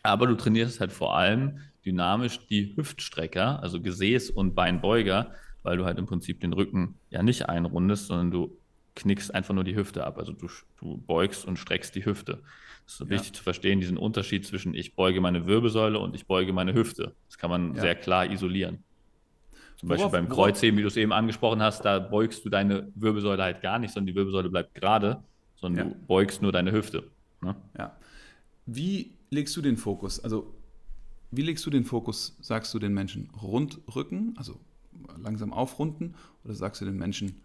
[0.03, 5.33] Aber du trainierst halt vor allem dynamisch die Hüftstrecker, also Gesäß- und Beinbeuger,
[5.63, 8.57] weil du halt im Prinzip den Rücken ja nicht einrundest, sondern du
[8.95, 10.19] knickst einfach nur die Hüfte ab.
[10.19, 10.49] Also du,
[10.81, 12.43] du beugst und streckst die Hüfte.
[12.85, 13.11] Das ist so ja.
[13.11, 17.15] wichtig zu verstehen, diesen Unterschied zwischen ich beuge meine Wirbelsäule und ich beuge meine Hüfte.
[17.29, 17.81] Das kann man ja.
[17.81, 18.83] sehr klar isolieren.
[19.77, 22.93] Zum worauf, Beispiel beim Kreuzheben, wie du es eben angesprochen hast, da beugst du deine
[22.95, 25.23] Wirbelsäule halt gar nicht, sondern die Wirbelsäule bleibt gerade,
[25.57, 25.95] sondern ja.
[25.95, 27.11] du beugst nur deine Hüfte.
[27.41, 27.57] Ne?
[27.77, 27.97] Ja.
[28.67, 30.21] Wie legst du den Fokus?
[30.21, 30.55] Also,
[31.31, 34.61] wie legst du den Fokus, sagst du den Menschen, Rundrücken, also
[35.19, 37.41] langsam aufrunden, oder sagst du den Menschen,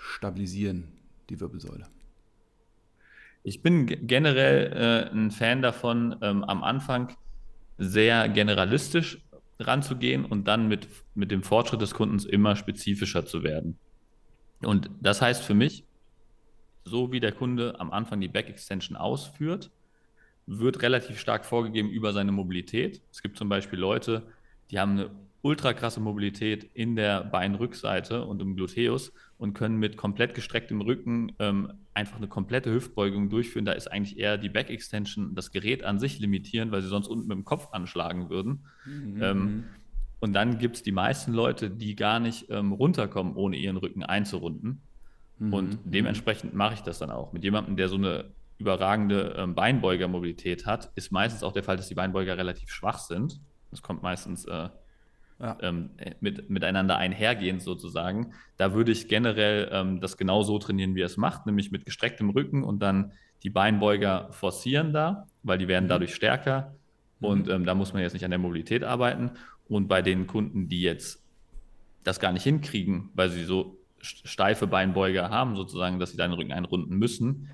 [0.00, 0.88] stabilisieren
[1.28, 1.86] die Wirbelsäule?
[3.42, 7.16] Ich bin generell äh, ein Fan davon, ähm, am Anfang
[7.78, 9.22] sehr generalistisch
[9.58, 13.78] ranzugehen und dann mit, mit dem Fortschritt des Kundens immer spezifischer zu werden.
[14.62, 15.84] Und das heißt für mich,
[16.84, 19.70] so wie der Kunde am Anfang die Back Extension ausführt,
[20.46, 23.00] wird relativ stark vorgegeben über seine Mobilität.
[23.10, 24.26] Es gibt zum Beispiel Leute,
[24.70, 25.10] die haben eine
[25.42, 31.32] ultra krasse Mobilität in der Beinrückseite und im Gluteus und können mit komplett gestrecktem Rücken
[31.38, 33.64] ähm, einfach eine komplette Hüftbeugung durchführen.
[33.64, 37.08] Da ist eigentlich eher die Back Extension, das Gerät an sich limitieren, weil sie sonst
[37.08, 38.64] unten mit dem Kopf anschlagen würden.
[38.84, 39.22] Mhm.
[39.22, 39.64] Ähm,
[40.20, 44.02] und dann gibt es die meisten Leute, die gar nicht ähm, runterkommen, ohne ihren Rücken
[44.02, 44.82] einzurunden.
[45.38, 45.54] Mhm.
[45.54, 47.32] Und dementsprechend mache ich das dann auch.
[47.32, 48.26] Mit jemandem, der so eine
[48.58, 53.40] überragende ähm, Beinbeugermobilität hat, ist meistens auch der Fall, dass die Beinbeuger relativ schwach sind.
[53.70, 54.68] Das kommt meistens äh,
[55.40, 55.56] ja.
[55.62, 58.32] ähm, mit, miteinander einhergehend sozusagen.
[58.56, 61.84] Da würde ich generell ähm, das genau so trainieren, wie er es macht, nämlich mit
[61.84, 65.90] gestrecktem Rücken und dann die Beinbeuger forcieren da, weil die werden mhm.
[65.90, 66.74] dadurch stärker.
[67.20, 67.26] Mhm.
[67.26, 69.32] Und ähm, da muss man jetzt nicht an der Mobilität arbeiten.
[69.68, 71.24] Und bei den Kunden, die jetzt
[72.04, 76.52] das gar nicht hinkriegen, weil sie so steife Beinbeuger haben, sozusagen, dass sie deinen Rücken
[76.52, 77.50] einrunden müssen,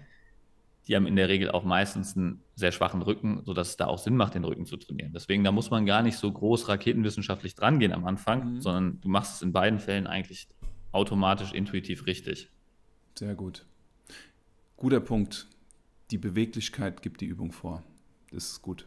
[0.87, 3.99] die haben in der Regel auch meistens einen sehr schwachen Rücken, sodass es da auch
[3.99, 5.13] Sinn macht, den Rücken zu trainieren.
[5.13, 8.61] Deswegen, da muss man gar nicht so groß raketenwissenschaftlich drangehen am Anfang, mhm.
[8.61, 10.49] sondern du machst es in beiden Fällen eigentlich
[10.93, 12.51] automatisch, intuitiv richtig.
[13.19, 13.67] Sehr gut.
[14.77, 15.49] Guter Punkt.
[16.13, 17.83] Die Beweglichkeit gibt die Übung vor.
[18.31, 18.87] Das ist gut.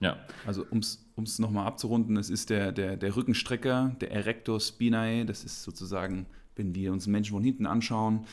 [0.00, 0.16] Ja.
[0.46, 5.44] Also um es nochmal abzurunden, es ist der, der, der Rückenstrecker, der Erector Spinae, das
[5.44, 8.26] ist sozusagen, wenn wir uns Menschen von hinten anschauen,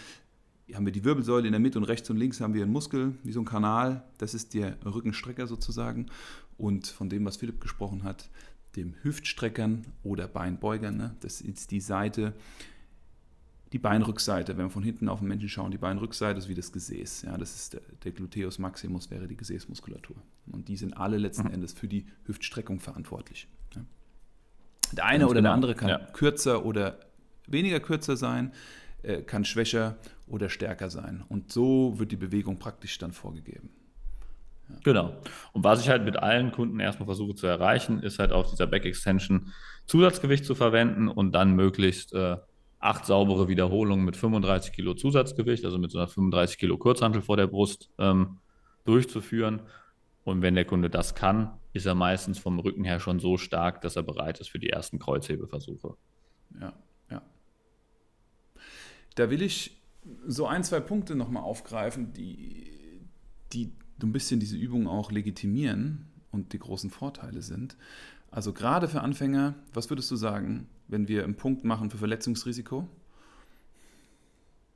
[0.75, 3.15] haben wir die Wirbelsäule in der Mitte und rechts und links haben wir einen Muskel,
[3.23, 4.03] wie so ein Kanal.
[4.17, 6.07] Das ist der Rückenstrecker sozusagen.
[6.57, 8.29] Und von dem, was Philipp gesprochen hat,
[8.75, 11.15] dem Hüftstreckern oder Beinbeugern, ne?
[11.21, 12.33] das ist die Seite,
[13.71, 14.57] die Beinrückseite.
[14.57, 17.23] Wenn wir von hinten auf den Menschen schauen, die Beinrückseite ist wie das Gesäß.
[17.23, 17.37] Ja?
[17.37, 20.15] Das ist der, der Gluteus Maximus, wäre die Gesäßmuskulatur.
[20.51, 21.53] Und die sind alle letzten mhm.
[21.53, 23.47] Endes für die Hüftstreckung verantwortlich.
[23.75, 23.85] Ja?
[24.93, 25.49] Der eine Ganz oder genau.
[25.49, 25.99] der andere kann ja.
[25.99, 26.99] kürzer oder
[27.47, 28.51] weniger kürzer sein.
[29.01, 31.23] Äh, kann schwächer oder stärker sein.
[31.29, 33.69] Und so wird die Bewegung praktisch dann vorgegeben.
[34.67, 34.75] Ja.
[34.83, 35.13] Genau.
[35.53, 38.67] Und was ich halt mit allen Kunden erstmal versuche zu erreichen, ist halt auf dieser
[38.67, 39.53] Back Extension
[39.85, 42.35] Zusatzgewicht zu verwenden und dann möglichst äh,
[42.79, 47.37] acht saubere Wiederholungen mit 35 Kilo Zusatzgewicht, also mit so einer 35 Kilo Kurzhantel vor
[47.37, 48.39] der Brust ähm,
[48.83, 49.61] durchzuführen.
[50.25, 53.79] Und wenn der Kunde das kann, ist er meistens vom Rücken her schon so stark,
[53.81, 55.95] dass er bereit ist für die ersten Kreuzhebeversuche.
[56.59, 56.73] Ja,
[59.15, 59.77] da will ich
[60.27, 62.71] so ein, zwei Punkte nochmal aufgreifen, die,
[63.53, 67.75] die so ein bisschen diese Übung auch legitimieren und die großen Vorteile sind.
[68.31, 72.87] Also gerade für Anfänger, was würdest du sagen, wenn wir einen Punkt machen für Verletzungsrisiko?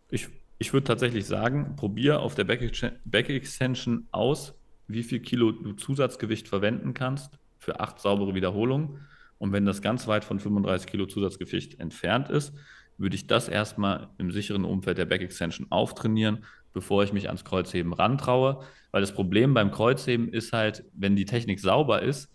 [0.09, 4.53] Ich, ich würde tatsächlich sagen, probier auf der Back Extension aus,
[4.87, 8.99] wie viel Kilo du Zusatzgewicht verwenden kannst für acht saubere Wiederholungen.
[9.37, 12.53] Und wenn das ganz weit von 35 Kilo Zusatzgewicht entfernt ist,
[12.97, 17.45] würde ich das erstmal im sicheren Umfeld der Back Extension auftrainieren, bevor ich mich ans
[17.45, 18.63] Kreuzheben rantraue.
[18.91, 22.29] Weil das Problem beim Kreuzheben ist halt, wenn die Technik sauber ist,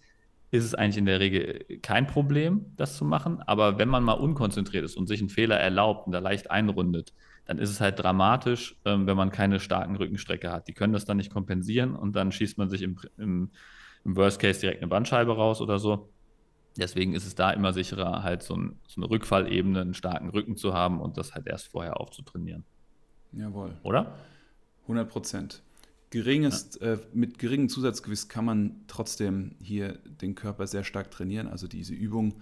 [0.50, 3.40] ist es eigentlich in der Regel kein Problem, das zu machen.
[3.42, 7.12] Aber wenn man mal unkonzentriert ist und sich einen Fehler erlaubt und da leicht einrundet,
[7.44, 10.68] dann ist es halt dramatisch, ähm, wenn man keine starken Rückenstrecke hat.
[10.68, 13.50] Die können das dann nicht kompensieren und dann schießt man sich im, im
[14.04, 16.10] im Worst Case direkt eine Bandscheibe raus oder so.
[16.78, 20.56] Deswegen ist es da immer sicherer, halt so, ein, so eine Rückfallebene, einen starken Rücken
[20.56, 22.64] zu haben und das halt erst vorher aufzutrainieren.
[23.32, 23.76] Jawohl.
[23.82, 24.14] Oder?
[24.82, 25.62] 100 Prozent.
[26.10, 26.94] Geringes, ja.
[26.94, 31.48] äh, mit geringem Zusatzgewicht kann man trotzdem hier den Körper sehr stark trainieren.
[31.48, 32.34] Also diese Übung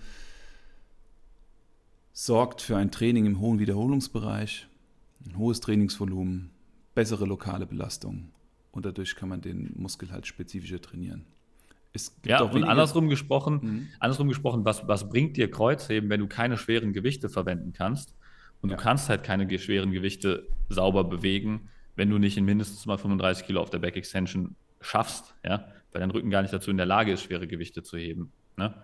[2.12, 4.68] sorgt für ein Training im hohen Wiederholungsbereich,
[5.26, 6.50] ein hohes Trainingsvolumen,
[6.94, 8.30] bessere lokale Belastung
[8.70, 11.24] und dadurch kann man den Muskel halt spezifischer trainieren.
[12.24, 13.88] Ja, und andersrum gesprochen, mhm.
[14.00, 18.14] andersrum gesprochen, was, was bringt dir Kreuzheben, wenn du keine schweren Gewichte verwenden kannst?
[18.62, 18.76] Und ja.
[18.76, 23.46] du kannst halt keine schweren Gewichte sauber bewegen, wenn du nicht in mindestens mal 35
[23.46, 26.86] Kilo auf der Back Extension schaffst, ja, weil dein Rücken gar nicht dazu in der
[26.86, 28.32] Lage ist, schwere Gewichte zu heben.
[28.56, 28.74] Ne?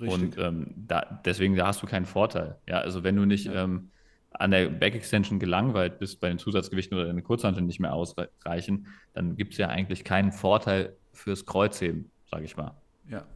[0.00, 2.56] Und ähm, da, deswegen da hast du keinen Vorteil.
[2.66, 3.64] Ja, also wenn du nicht ja.
[3.64, 3.90] ähm,
[4.30, 8.86] an der Back Extension gelangweilt bist, bei den Zusatzgewichten oder deine Kurzhanteln nicht mehr ausreichen,
[9.14, 12.74] dann gibt es ja eigentlich keinen Vorteil fürs Kreuzheben, sage ich mal.
[13.08, 13.26] Ja.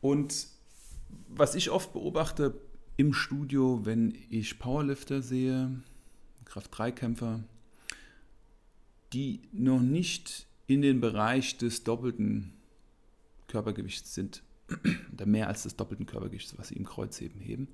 [0.00, 0.46] Und
[1.28, 2.60] was ich oft beobachte
[2.96, 5.70] im Studio, wenn ich Powerlifter sehe,
[6.44, 7.44] Kraft-3-Kämpfer,
[9.12, 12.52] die noch nicht in den Bereich des doppelten
[13.48, 14.42] Körpergewichts sind,
[15.12, 17.68] oder mehr als des doppelten Körpergewichts, was sie im Kreuzheben heben.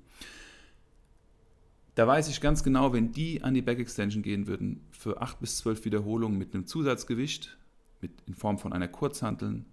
[1.95, 5.39] Da weiß ich ganz genau, wenn die an die Back Extension gehen würden, für 8
[5.39, 7.57] bis 12 Wiederholungen mit einem Zusatzgewicht,
[8.01, 9.65] mit, in Form von einer Kurzhanteln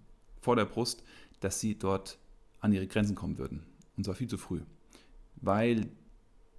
[0.45, 1.03] vor der Brust,
[1.39, 2.19] dass sie dort
[2.59, 3.65] an ihre Grenzen kommen würden.
[3.97, 4.61] Und zwar viel zu früh.
[5.37, 5.87] Weil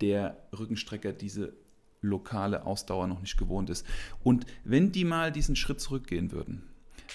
[0.00, 1.52] der Rückenstrecker diese
[2.00, 3.86] lokale Ausdauer noch nicht gewohnt ist.
[4.24, 6.62] Und wenn die mal diesen Schritt zurückgehen würden,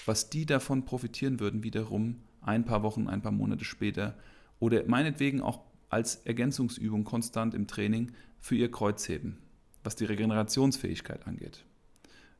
[0.06, 4.16] was die davon profitieren würden, wiederum ein paar Wochen, ein paar Monate später
[4.58, 9.38] oder meinetwegen auch als Ergänzungsübung konstant im Training für ihr Kreuzheben,
[9.84, 11.64] was die Regenerationsfähigkeit angeht,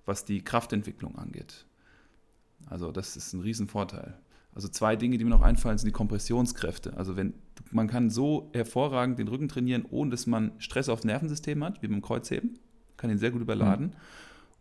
[0.06, 1.66] was die Kraftentwicklung angeht.
[2.66, 4.18] Also das ist ein Riesenvorteil.
[4.54, 6.96] Also zwei Dinge, die mir noch einfallen, sind die Kompressionskräfte.
[6.96, 7.34] Also wenn
[7.70, 11.88] man kann so hervorragend den Rücken trainieren, ohne dass man Stress aufs Nervensystem hat, wie
[11.88, 12.58] beim Kreuzheben,
[12.98, 13.86] kann ihn sehr gut überladen.
[13.86, 13.92] Mhm.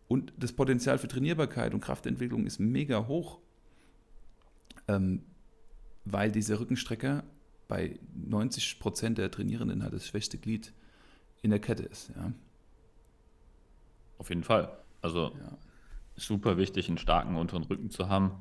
[0.07, 3.39] Und das Potenzial für Trainierbarkeit und Kraftentwicklung ist mega hoch,
[4.87, 5.23] ähm,
[6.05, 7.23] weil dieser Rückenstrecker
[7.67, 10.73] bei 90 Prozent der Trainierenden halt das schwächste Glied
[11.41, 12.11] in der Kette ist.
[12.15, 12.31] Ja.
[14.17, 14.77] Auf jeden Fall.
[15.01, 15.57] Also ja.
[16.15, 18.31] super wichtig, einen starken unteren Rücken zu haben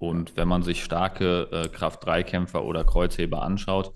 [0.00, 3.92] und wenn man sich starke äh, Kraft-3-Kämpfer oder Kreuzheber anschaut,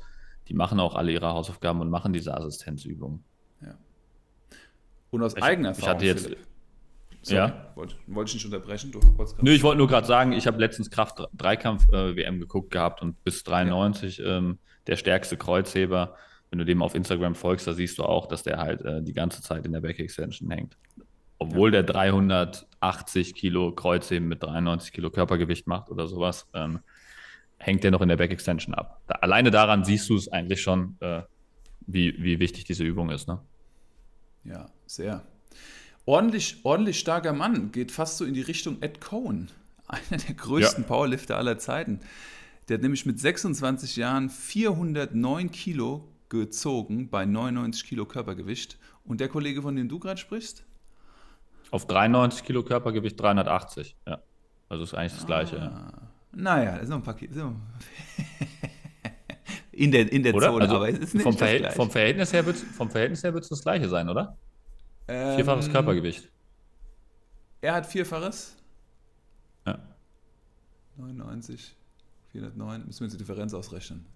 [0.49, 3.25] die machen auch alle ihre Hausaufgaben und machen diese Assistenzübungen.
[3.63, 3.79] Ja.
[5.09, 6.03] Und aus ich, eigener Erfahrung.
[6.03, 6.37] Ich hatte jetzt.
[7.23, 7.73] Sorry, ja.
[7.75, 8.93] Wollte, wollte ich nicht unterbrechen?
[8.93, 9.01] Du
[9.41, 13.43] Nö, ich wollte nur gerade sagen, ich habe letztens Kraft-Dreikampf-WM äh, geguckt gehabt und bis
[13.43, 14.37] 93 ja.
[14.37, 16.17] ähm, der stärkste Kreuzheber.
[16.51, 19.15] Wenn du dem auf Instagram folgst, da siehst du auch, dass der halt äh, die
[19.15, 20.77] ganze Zeit in der Back Extension hängt
[21.39, 26.81] obwohl der 380 Kilo Kreuzheben mit 93 Kilo Körpergewicht macht oder sowas, ähm,
[27.59, 29.01] hängt der noch in der Back Extension ab.
[29.07, 31.23] Da, alleine daran siehst du es eigentlich schon, äh,
[31.87, 33.29] wie, wie wichtig diese Übung ist.
[33.29, 33.41] Ne?
[34.45, 35.23] Ja, sehr.
[36.07, 39.51] Ordentlich, ordentlich starker Mann, geht fast so in die Richtung Ed Cohen,
[39.87, 40.89] einer der größten ja.
[40.89, 42.01] Powerlifter aller Zeiten.
[42.69, 48.79] Der hat nämlich mit 26 Jahren 409 Kilo gezogen bei 99 Kilo Körpergewicht.
[49.05, 50.65] Und der Kollege, von dem du gerade sprichst?
[51.71, 54.21] Auf 93 Kilo Körpergewicht 380, ja.
[54.69, 55.61] Also ist eigentlich das Gleiche.
[55.61, 55.63] Ah.
[55.63, 56.09] Ja.
[56.33, 57.55] Naja, das ist noch ein paar Kilo.
[59.73, 60.49] in der, in der oder?
[60.49, 63.35] Zone, also aber es ist nicht vom, Verhält vom Verhältnis her wird vom Verhältnis her
[63.35, 64.37] wird es das Gleiche sein, oder?
[65.09, 66.29] Ähm, Vierfaches Körpergewicht.
[67.61, 68.57] Er hat Vierfaches.
[69.67, 69.79] Ja.
[70.97, 71.77] 99,
[72.33, 74.07] 409, müssen wir uns die Differenz ausrechnen.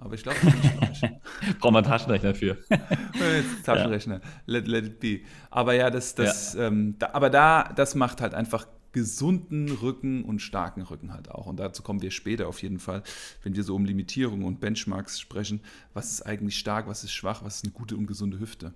[0.00, 0.38] Aber ich glaube,
[1.60, 2.56] Braucht man Taschenrechner für.
[3.64, 5.20] Taschenrechner, let, let it be.
[5.50, 6.68] Aber ja, das, das, ja.
[6.68, 11.46] Ähm, da, aber da, das macht halt einfach gesunden Rücken und starken Rücken halt auch.
[11.46, 13.02] Und dazu kommen wir später auf jeden Fall,
[13.42, 15.60] wenn wir so um Limitierungen und Benchmarks sprechen.
[15.94, 18.72] Was ist eigentlich stark, was ist schwach, was ist eine gute und gesunde Hüfte?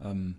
[0.00, 0.36] Ähm,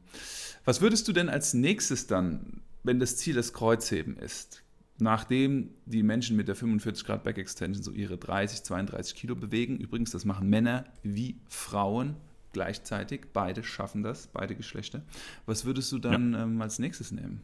[0.65, 4.63] was würdest du denn als nächstes dann, wenn das Ziel das Kreuzheben ist?
[4.99, 9.77] Nachdem die Menschen mit der 45 Grad Back Extension so ihre 30, 32 Kilo bewegen.
[9.77, 12.15] Übrigens, das machen Männer wie Frauen
[12.53, 13.27] gleichzeitig.
[13.33, 15.03] Beide schaffen das, beide Geschlechter.
[15.45, 16.43] Was würdest du dann ja.
[16.43, 17.41] ähm, als nächstes nehmen?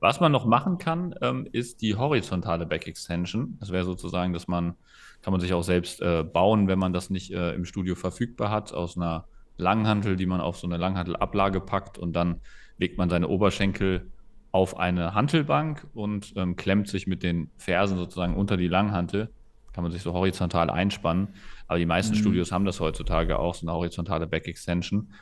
[0.00, 3.56] Was man noch machen kann, ähm, ist die horizontale Back Extension.
[3.60, 4.74] Das wäre sozusagen, dass man,
[5.22, 8.50] kann man sich auch selbst äh, bauen, wenn man das nicht äh, im Studio verfügbar
[8.50, 9.26] hat, aus einer
[9.58, 12.40] Langhantel, die man auf so eine Langhantelablage packt und dann
[12.78, 14.10] legt man seine Oberschenkel
[14.52, 19.30] auf eine Hantelbank und ähm, klemmt sich mit den Fersen sozusagen unter die Langhantel.
[19.72, 21.28] Kann man sich so horizontal einspannen.
[21.66, 22.20] Aber die meisten mhm.
[22.20, 25.14] Studios haben das heutzutage auch, so eine horizontale Back Extension.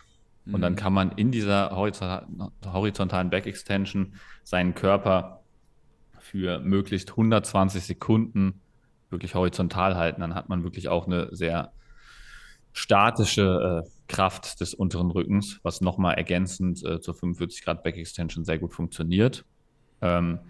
[0.47, 0.61] Und mhm.
[0.61, 5.43] dann kann man in dieser horizontalen Back Extension seinen Körper
[6.19, 8.61] für möglichst 120 Sekunden
[9.11, 10.23] wirklich horizontal halten.
[10.23, 11.73] Dann hat man wirklich auch eine sehr
[12.73, 18.45] statische äh, Kraft des unteren Rückens, was nochmal ergänzend äh, zur 45 Grad Back Extension
[18.45, 19.45] sehr gut funktioniert.
[20.01, 20.41] Ähm,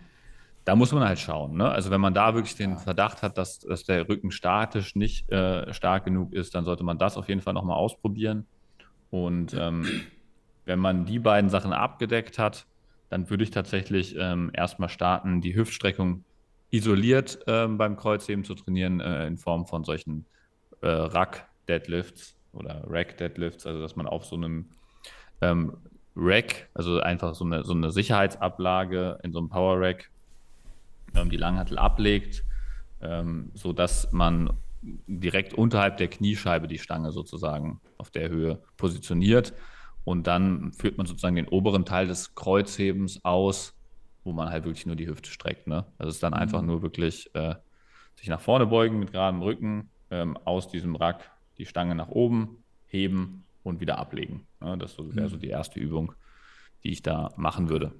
[0.64, 1.56] da muss man halt schauen.
[1.56, 1.68] Ne?
[1.68, 5.72] Also wenn man da wirklich den Verdacht hat, dass, dass der Rücken statisch nicht äh,
[5.72, 8.46] stark genug ist, dann sollte man das auf jeden Fall nochmal ausprobieren.
[9.11, 9.87] Und ähm,
[10.66, 12.66] wenn man die beiden Sachen abgedeckt hat,
[13.09, 16.24] dann würde ich tatsächlich ähm, erstmal starten, die Hüftstreckung
[16.70, 20.26] isoliert ähm, beim Kreuzheben zu trainieren, äh, in Form von solchen
[20.83, 20.88] äh,
[21.70, 24.70] Rack-Deadlifts oder Rack-Deadlifts, also dass man auf so einem
[25.40, 25.76] ähm,
[26.16, 30.11] Rack, also einfach so eine, so eine Sicherheitsablage in so einem Power Rack,
[31.14, 32.44] ähm, die Langhantel ablegt,
[33.00, 34.50] ähm, sodass man
[34.83, 39.52] direkt unterhalb der Kniescheibe die Stange sozusagen auf der Höhe positioniert
[40.04, 43.74] und dann führt man sozusagen den oberen Teil des Kreuzhebens aus,
[44.24, 45.66] wo man halt wirklich nur die Hüfte streckt.
[45.66, 45.85] Ne?
[45.98, 46.40] Also es ist dann mhm.
[46.40, 47.54] einfach nur wirklich äh,
[48.16, 51.30] sich nach vorne beugen mit geradem Rücken, ähm, aus diesem Rack
[51.61, 54.46] die Stange nach oben heben und wieder ablegen.
[54.61, 54.77] Ne?
[54.79, 55.40] Das wäre so mhm.
[55.40, 56.12] die erste Übung,
[56.83, 57.92] die ich da machen würde.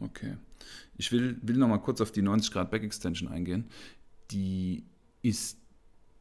[0.00, 0.36] Okay.
[0.96, 3.66] Ich will, will noch mal kurz auf die 90 Grad Back Extension eingehen.
[4.30, 4.84] Die
[5.22, 5.58] ist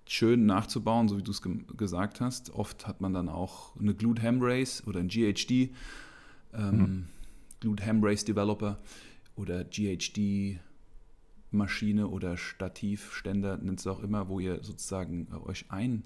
[0.07, 2.51] schön nachzubauen, so wie du es ge gesagt hast.
[2.51, 5.71] Oft hat man dann auch eine Glute Ham Race oder ein GHD,
[6.53, 7.07] ähm, mhm.
[7.61, 8.79] Glute Ham Race Developer
[9.35, 10.59] oder GHD
[11.51, 16.03] Maschine oder Stativständer, nennt es auch immer, wo ihr sozusagen äh, euch einkeilen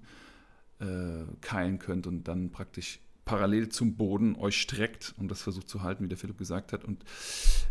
[0.80, 6.04] äh, könnt und dann praktisch parallel zum Boden euch streckt und das versucht zu halten,
[6.04, 6.84] wie der Philipp gesagt hat.
[6.84, 7.04] Und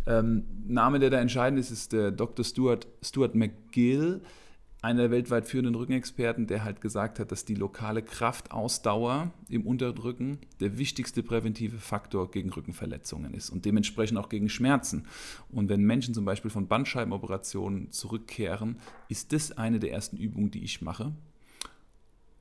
[0.07, 2.45] ähm, Name, der da entscheidend ist, ist der Dr.
[2.45, 4.21] Stuart, Stuart McGill
[4.81, 10.39] einer der weltweit führenden Rückenexperten, der halt gesagt hat, dass die lokale Kraftausdauer im Unterrücken
[10.61, 15.05] der wichtigste präventive Faktor gegen Rückenverletzungen ist und dementsprechend auch gegen Schmerzen.
[15.49, 18.77] Und wenn Menschen zum Beispiel von Bandscheibenoperationen zurückkehren,
[19.09, 21.13] ist das eine der ersten Übungen, die ich mache.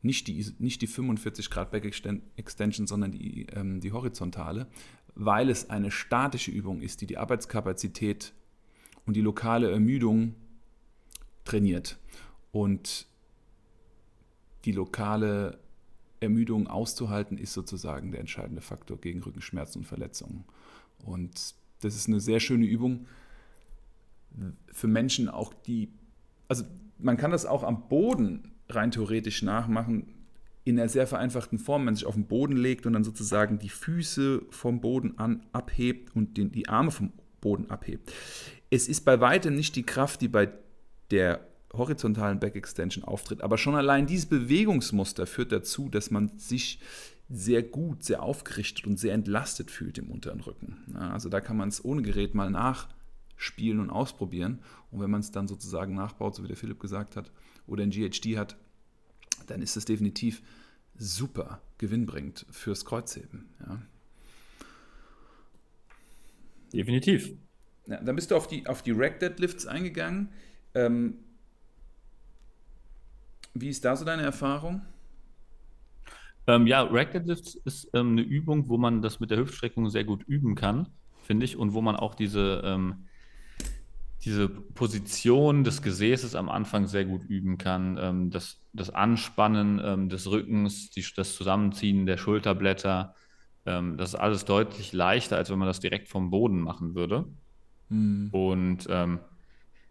[0.03, 1.85] Nicht die, nicht die 45 Grad Back
[2.37, 4.69] Extension, sondern die, ähm, die horizontale,
[5.15, 8.33] weil es eine statische Übung ist, die die Arbeitskapazität
[9.07, 10.35] und die lokale Ermüdung
[11.45, 11.99] trainiert
[12.53, 13.07] und
[14.65, 15.59] die lokale
[16.21, 20.45] Ermüdung auszuhalten, ist sozusagen der entscheidende Faktor gegen Rückenschmerzen und Verletzungen.
[21.05, 23.07] Und das ist eine sehr schöne Übung
[24.71, 25.93] für Menschen auch, die,
[26.49, 26.65] also
[26.99, 30.07] man kann das auch am Boden rein theoretisch nachmachen,
[30.65, 33.71] in einer sehr vereinfachten Form, man sich auf den Boden legt und dann sozusagen die
[33.71, 38.13] Füße vom Boden an abhebt und den, die Arme vom Boden abhebt.
[38.71, 40.51] Es ist bei weitem nicht die Kraft, die bei
[41.11, 41.41] der
[41.73, 43.43] horizontalen Back Extension auftritt.
[43.43, 46.81] Aber schon allein dieses Bewegungsmuster führt dazu, dass man sich
[47.31, 50.79] sehr gut, sehr aufgerichtet und sehr entlastet fühlt im unteren Rücken.
[50.95, 52.51] Also da kann man es ohne Gerät mal
[53.39, 54.59] nachspielen und ausprobieren.
[54.91, 57.31] Und wenn man es dann sozusagen nachbaut, so wie der Philipp gesagt hat,
[57.67, 58.57] oder ein GHD hat,
[59.47, 60.43] dann ist es definitiv
[60.97, 63.49] super gewinnbringend fürs Kreuzheben.
[63.61, 63.83] Ja.
[66.73, 67.33] Definitiv.
[67.87, 70.31] Ja, dann bist du auf die, auf die Rack Deadlifts eingegangen.
[70.75, 71.19] Ähm,
[73.55, 74.83] wie ist da so deine Erfahrung?
[76.47, 80.05] Ähm, ja, Rack Deadlifts ist ähm, eine Übung, wo man das mit der Hüftstreckung sehr
[80.05, 80.89] gut üben kann,
[81.23, 83.08] finde ich, und wo man auch diese, ähm,
[84.29, 87.99] diese Position des Gesäßes am Anfang sehr gut üben kann.
[88.01, 93.15] Ähm, das, das Anspannen ähm, des Rückens, die, das Zusammenziehen der Schulterblätter,
[93.67, 97.27] ähm, das ist alles deutlich leichter, als wenn man das direkt vom Boden machen würde.
[97.89, 98.29] Mhm.
[98.33, 98.89] Und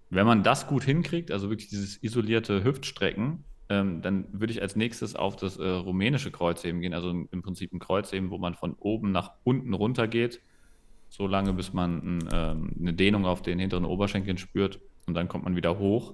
[0.10, 4.76] wenn man das gut hinkriegt, also wirklich dieses isolierte Hüftstrecken, ähm, dann würde ich als
[4.76, 8.76] nächstes auf das äh, rumänische Kreuzheben gehen, also im Prinzip ein Kreuzheben, wo man von
[8.76, 10.42] oben nach unten runter geht,
[11.18, 15.46] so lange bis man ähm, eine Dehnung auf den hinteren Oberschenkeln spürt und dann kommt
[15.46, 16.14] man wieder hoch.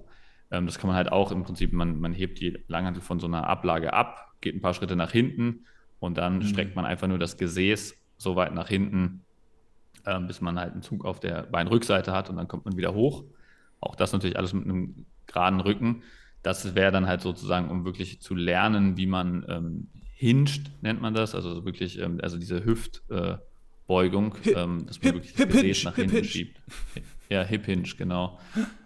[0.50, 3.28] Ähm, das kann man halt auch im Prinzip, man, man hebt die Langhantel von so
[3.28, 5.66] einer Ablage ab, geht ein paar Schritte nach hinten
[6.00, 6.44] und dann mhm.
[6.44, 9.26] streckt man einfach nur das Gesäß so weit nach hinten,
[10.06, 12.94] äh, bis man halt einen Zug auf der Beinrückseite hat und dann kommt man wieder
[12.94, 13.26] hoch.
[13.82, 16.04] Auch das natürlich alles mit einem geraden Rücken
[16.44, 21.14] das wäre dann halt sozusagen, um wirklich zu lernen, wie man ähm, hinscht, nennt man
[21.14, 23.38] das, also wirklich, ähm, also diese Hüftbeugung, äh,
[23.88, 26.62] ähm, dass man wirklich das Gesäß nach hinten schiebt.
[27.30, 28.40] Ja, Hip Hinge, genau.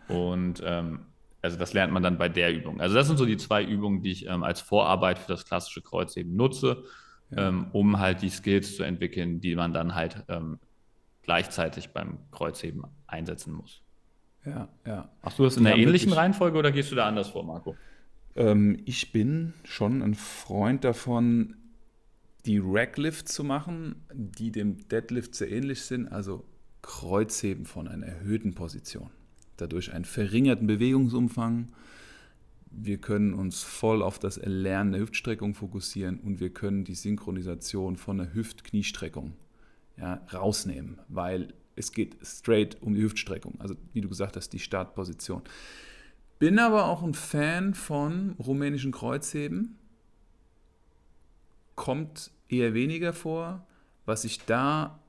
[0.07, 1.01] Und ähm,
[1.41, 2.81] also das lernt man dann bei der Übung.
[2.81, 5.81] Also das sind so die zwei Übungen, die ich ähm, als Vorarbeit für das klassische
[5.81, 6.83] Kreuzheben nutze,
[7.31, 7.49] ja.
[7.49, 10.59] ähm, um halt die Skills zu entwickeln, die man dann halt ähm,
[11.23, 13.81] gleichzeitig beim Kreuzheben einsetzen muss.
[14.45, 15.09] Ja, ja.
[15.21, 17.75] Machst du das in der ähnlichen Reihenfolge oder gehst du da anders vor, Marco?
[18.35, 21.55] Ähm, ich bin schon ein Freund davon,
[22.47, 26.45] die Racklifts zu machen, die dem Deadlift sehr ähnlich sind, also
[26.81, 29.09] Kreuzheben von einer erhöhten Position.
[29.57, 31.67] dadurch einen verringerten Bewegungsumfang.
[32.69, 37.97] Wir können uns voll auf das Erlernen der Hüftstreckung fokussieren und wir können die Synchronisation
[37.97, 39.33] von der Hüft-Kniestreckung
[39.97, 43.59] ja, rausnehmen, weil es geht straight um die Hüftstreckung.
[43.59, 45.41] Also wie du gesagt hast, die Startposition.
[46.37, 49.79] Bin aber auch ein Fan von rumänischen Kreuzheben.
[51.75, 53.65] Kommt eher weniger vor.
[54.05, 54.99] Was ich da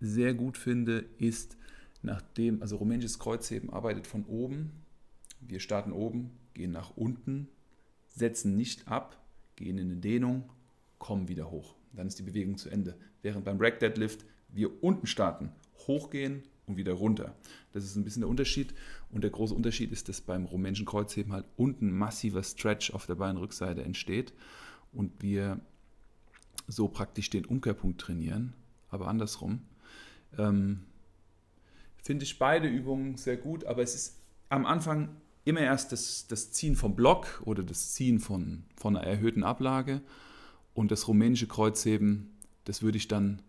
[0.00, 1.56] sehr gut finde, ist,
[2.02, 4.72] nachdem, also rumänisches Kreuzheben arbeitet von oben.
[5.40, 7.48] Wir starten oben, gehen nach unten,
[8.06, 9.20] setzen nicht ab,
[9.56, 10.50] gehen in eine Dehnung,
[10.98, 11.74] kommen wieder hoch.
[11.92, 12.96] Dann ist die Bewegung zu Ende.
[13.22, 15.50] Während beim Rack Deadlift wir unten starten,
[15.86, 17.34] hochgehen und wieder runter.
[17.72, 18.74] Das ist ein bisschen der Unterschied.
[19.10, 23.14] Und der große Unterschied ist, dass beim rumänischen Kreuzheben halt unten massiver Stretch auf der
[23.16, 24.32] Beinrückseite entsteht
[24.92, 25.60] und wir
[26.66, 28.54] so praktisch den Umkehrpunkt trainieren,
[28.88, 29.60] aber andersrum.
[30.38, 30.80] Ähm,
[32.02, 35.08] Finde ich beide Übungen sehr gut, aber es ist am Anfang
[35.44, 40.02] immer erst das, das Ziehen vom Block oder das Ziehen von, von einer erhöhten Ablage
[40.74, 43.42] und das rumänische Kreuzheben, das würde ich dann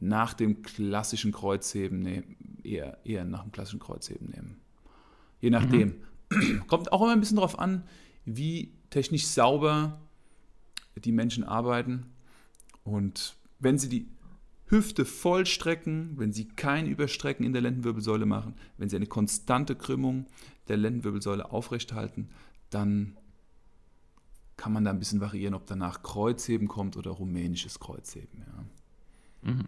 [0.00, 4.60] nach dem klassischen Kreuzheben nehmen, eher, eher nach dem klassischen Kreuzheben nehmen.
[5.40, 5.94] Je nachdem.
[6.30, 6.64] Mhm.
[6.66, 7.84] Kommt auch immer ein bisschen darauf an,
[8.24, 10.00] wie technisch sauber
[10.96, 12.06] die Menschen arbeiten.
[12.84, 14.06] Und wenn sie die
[14.66, 19.74] Hüfte voll strecken, wenn sie kein Überstrecken in der Lendenwirbelsäule machen, wenn sie eine konstante
[19.74, 20.26] Krümmung
[20.68, 22.30] der Lendenwirbelsäule aufrechthalten,
[22.70, 23.16] dann
[24.56, 28.44] kann man da ein bisschen variieren, ob danach Kreuzheben kommt oder rumänisches Kreuzheben.
[28.46, 29.50] Ja.
[29.50, 29.66] Mhm.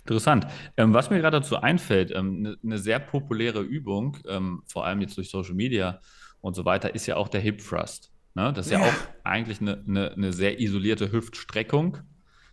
[0.00, 0.46] Interessant.
[0.76, 5.00] Ähm, was mir gerade dazu einfällt, ähm, eine ne sehr populäre Übung, ähm, vor allem
[5.00, 6.00] jetzt durch Social Media
[6.40, 8.13] und so weiter, ist ja auch der Hip Thrust.
[8.34, 8.52] Ne?
[8.52, 11.98] Das ist ja, ja auch eigentlich eine, eine, eine, sehr isolierte Hüftstreckung.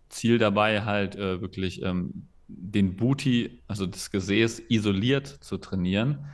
[0.10, 6.26] Ziel dabei halt äh, wirklich ähm, den Booty, also das Gesäß, isoliert zu trainieren.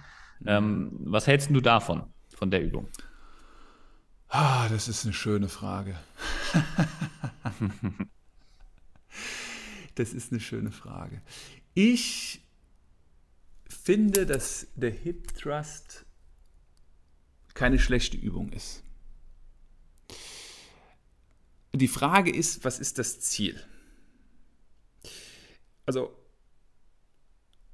[0.45, 2.03] Ähm, was hältst du davon,
[2.35, 2.87] von der Übung?
[4.29, 5.95] Ah, das ist eine schöne Frage.
[9.97, 11.23] Das ist eine schöne Frage.
[11.73, 12.45] Ich
[13.67, 16.05] finde, dass der Hip Thrust
[17.55, 18.83] keine schlechte Übung ist.
[21.77, 23.61] Die Frage ist, was ist das Ziel?
[25.85, 26.11] Also,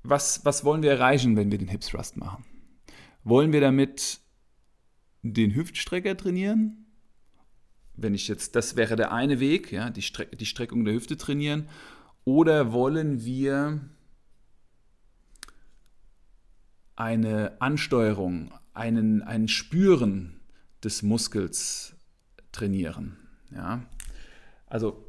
[0.03, 2.43] was, was wollen wir erreichen, wenn wir den Hip Thrust machen?
[3.23, 4.19] Wollen wir damit
[5.21, 6.85] den Hüftstrecker trainieren?
[7.95, 11.15] Wenn ich jetzt, das wäre der eine Weg, ja, die, Streck, die Streckung der Hüfte
[11.15, 11.69] trainieren.
[12.25, 13.89] Oder wollen wir
[16.97, 20.41] eine Ansteuerung, einen, ein Spüren
[20.83, 21.95] des Muskels
[22.51, 23.22] trainieren?
[23.55, 23.83] Ja?
[24.67, 25.05] Also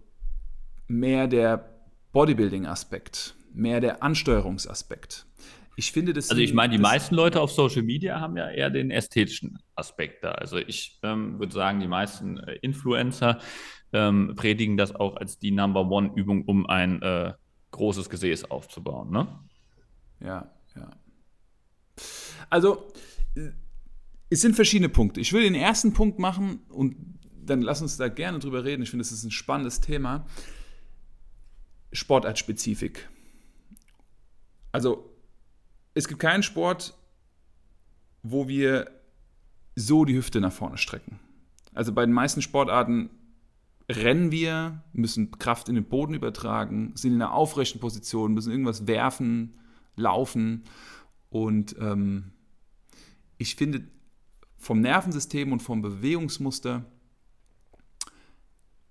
[0.87, 1.71] mehr der
[2.13, 5.27] Bodybuilding-Aspekt, mehr der Ansteuerungsaspekt.
[5.77, 6.31] Ich finde das.
[6.31, 10.23] Also ich meine, die meisten Leute auf Social Media haben ja eher den ästhetischen Aspekt
[10.23, 10.33] da.
[10.33, 13.41] Also ich ähm, würde sagen, die meisten äh, Influencer
[13.93, 17.33] ähm, predigen das auch als die Number One-Übung, um ein äh,
[17.73, 19.11] großes Gesäß aufzubauen.
[19.11, 19.27] Ne?
[20.21, 20.91] Ja, ja.
[22.51, 22.89] Also,
[24.31, 25.21] es sind verschiedene Punkte.
[25.21, 26.97] Ich will den ersten Punkt machen und
[27.47, 28.83] dann lass uns da gerne drüber reden.
[28.83, 30.27] Ich finde, das ist ein spannendes Thema.
[31.93, 33.09] Sportartspezifik.
[34.73, 35.11] Also,
[35.95, 36.95] es gibt keinen Sport,
[38.23, 38.91] wo wir
[39.77, 41.21] so die Hüfte nach vorne strecken.
[41.75, 43.11] Also bei den meisten Sportarten
[43.91, 48.87] rennen wir, müssen Kraft in den Boden übertragen, sind in einer aufrechten Position, müssen irgendwas
[48.87, 49.59] werfen,
[49.97, 50.65] laufen.
[51.31, 52.33] Und ähm,
[53.37, 53.87] ich finde,
[54.57, 56.87] vom Nervensystem und vom Bewegungsmuster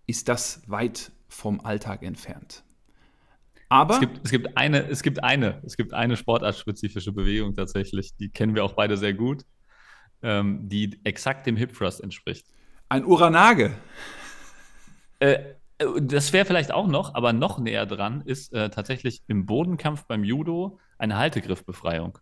[0.06, 2.64] ist das weit vom Alltag entfernt.
[3.70, 8.16] Aber es gibt, es gibt eine, es gibt eine, es gibt eine sportartspezifische Bewegung tatsächlich,
[8.18, 9.46] die kennen wir auch beide sehr gut,
[10.22, 12.46] ähm, die exakt dem Hip Thrust entspricht.
[12.90, 13.72] Ein Uranage.
[15.20, 15.56] Äh,
[16.00, 20.24] das wäre vielleicht auch noch, aber noch näher dran ist äh, tatsächlich im Bodenkampf beim
[20.24, 22.20] Judo eine Haltegriffbefreiung.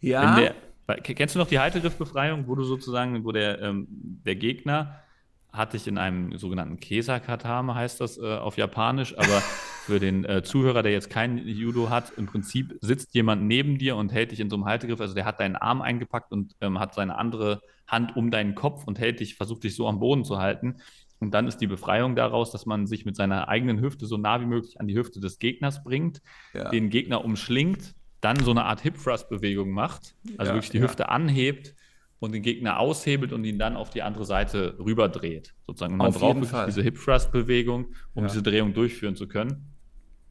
[0.00, 0.36] Ja.
[0.36, 0.54] Der,
[1.02, 5.02] kennst du noch die Haltegriffbefreiung, wo du sozusagen, wo der, ähm, der Gegner
[5.52, 9.40] hat dich in einem sogenannten Kesa-Katame, heißt das äh, auf Japanisch, aber
[9.86, 13.96] für den äh, Zuhörer, der jetzt kein Judo hat, im Prinzip sitzt jemand neben dir
[13.96, 16.78] und hält dich in so einem Haltegriff, also der hat deinen Arm eingepackt und ähm,
[16.78, 20.24] hat seine andere Hand um deinen Kopf und hält dich, versucht dich so am Boden
[20.24, 20.76] zu halten.
[21.20, 24.40] Und dann ist die Befreiung daraus, dass man sich mit seiner eigenen Hüfte so nah
[24.40, 26.20] wie möglich an die Hüfte des Gegners bringt,
[26.54, 26.68] ja.
[26.68, 30.84] den Gegner umschlingt, dann so eine Art Hip-Thrust-Bewegung macht, also ja, wirklich die ja.
[30.84, 31.74] Hüfte anhebt
[32.20, 35.54] und den Gegner aushebelt und ihn dann auf die andere Seite rüberdreht.
[35.66, 35.92] Sozusagen.
[35.92, 36.66] Und man auf braucht wirklich Fall.
[36.66, 39.74] diese Hip-Thrust-Bewegung, um diese Drehung durchführen zu können.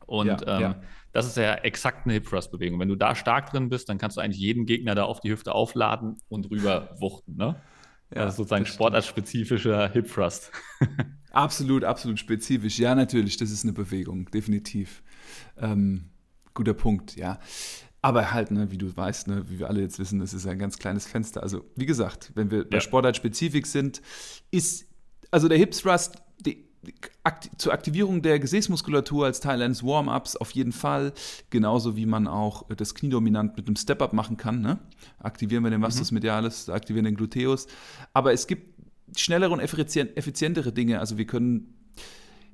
[0.08, 0.82] Und ja, ähm, ja.
[1.12, 2.80] das ist ja exakt eine Hip Thrust Bewegung.
[2.80, 5.30] Wenn du da stark drin bist, dann kannst du eigentlich jeden Gegner da auf die
[5.30, 7.36] Hüfte aufladen und rüber wuchten.
[7.36, 7.62] Ne?
[8.16, 10.52] Ja, das ist sozusagen sportartspezifischer Hip Thrust.
[11.32, 12.80] absolut, absolut spezifisch.
[12.80, 15.04] Ja, natürlich, das ist eine Bewegung, definitiv.
[15.58, 16.06] Ähm,
[16.54, 17.40] guter Punkt, ja.
[18.08, 20.58] Aber halt, ne, wie du weißt, ne, wie wir alle jetzt wissen, das ist ein
[20.58, 21.44] ganz kleines Fenster.
[21.44, 24.02] Also, wie gesagt, wenn wir bei Sportartspezifik sind,
[24.50, 24.86] ist
[25.30, 26.64] also der Hip Thrust die,
[27.26, 31.12] Akt, zur Aktivierung der Gesäßmuskulatur als Teil eines Warm-ups auf jeden Fall,
[31.50, 34.62] genauso wie man auch das Kniedominant mit einem Step-up machen kann.
[34.62, 34.80] Ne?
[35.20, 36.16] Aktivieren wir den Vastus mhm.
[36.16, 37.68] medialis, aktivieren den Gluteus.
[38.14, 38.74] Aber es gibt
[39.18, 41.02] schnellere und effizientere Dinge.
[41.02, 41.74] Also wir können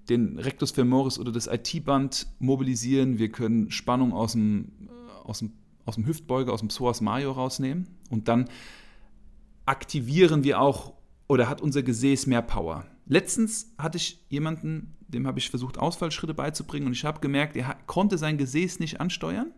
[0.09, 3.19] den Rectus femoris oder das IT-Band mobilisieren.
[3.19, 4.82] Wir können Spannung aus dem,
[5.23, 5.53] aus dem,
[5.85, 7.87] aus dem Hüftbeuger, aus dem Psoas major rausnehmen.
[8.09, 8.49] Und dann
[9.65, 10.93] aktivieren wir auch
[11.27, 12.85] oder hat unser Gesäß mehr Power.
[13.05, 17.75] Letztens hatte ich jemanden, dem habe ich versucht, Ausfallschritte beizubringen und ich habe gemerkt, er
[17.85, 19.51] konnte sein Gesäß nicht ansteuern.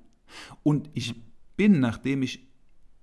[0.64, 1.16] Und ich
[1.56, 2.48] bin, nachdem ich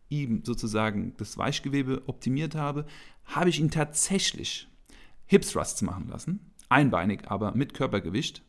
[0.08, 2.86] ihm sozusagen das Weichgewebe optimiert habe,
[3.24, 4.68] habe ich ihn tatsächlich
[5.26, 8.42] Hip Thrusts machen lassen, einbeinig, aber mit Körpergewicht,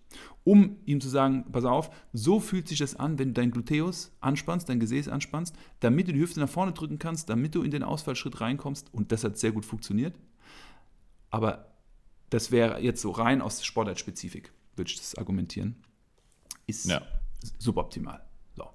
[0.43, 4.11] um ihm zu sagen, pass auf, so fühlt sich das an, wenn du dein Gluteus
[4.19, 7.71] anspannst, dein Gesäß anspannst, damit du die Hüfte nach vorne drücken kannst, damit du in
[7.71, 10.15] den Ausfallschritt reinkommst und das hat sehr gut funktioniert.
[11.29, 11.73] Aber
[12.29, 15.75] das wäre jetzt so rein aus Sportartspezifik, würde ich das argumentieren.
[16.65, 17.01] Ist ja.
[17.59, 18.23] suboptimal.
[18.55, 18.69] So.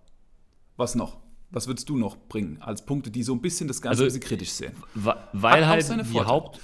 [0.76, 1.18] Was noch?
[1.50, 4.50] Was würdest du noch bringen als Punkte, die so ein bisschen das Ganze also, kritisch
[4.50, 4.72] sehen?
[4.94, 6.60] Weil Hat halt die Haupt,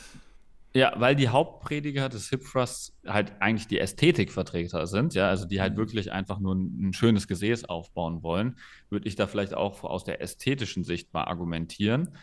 [0.77, 5.61] ja, weil die Hauptprediger des Hip Thrusts halt eigentlich die Ästhetikvertreter sind, ja, also die
[5.61, 5.79] halt mhm.
[5.79, 8.57] wirklich einfach nur ein, ein, schönes Gesäß aufbauen wollen,
[8.91, 12.17] würde ich da vielleicht auch aus der ästhetischen Sicht mal argumentieren.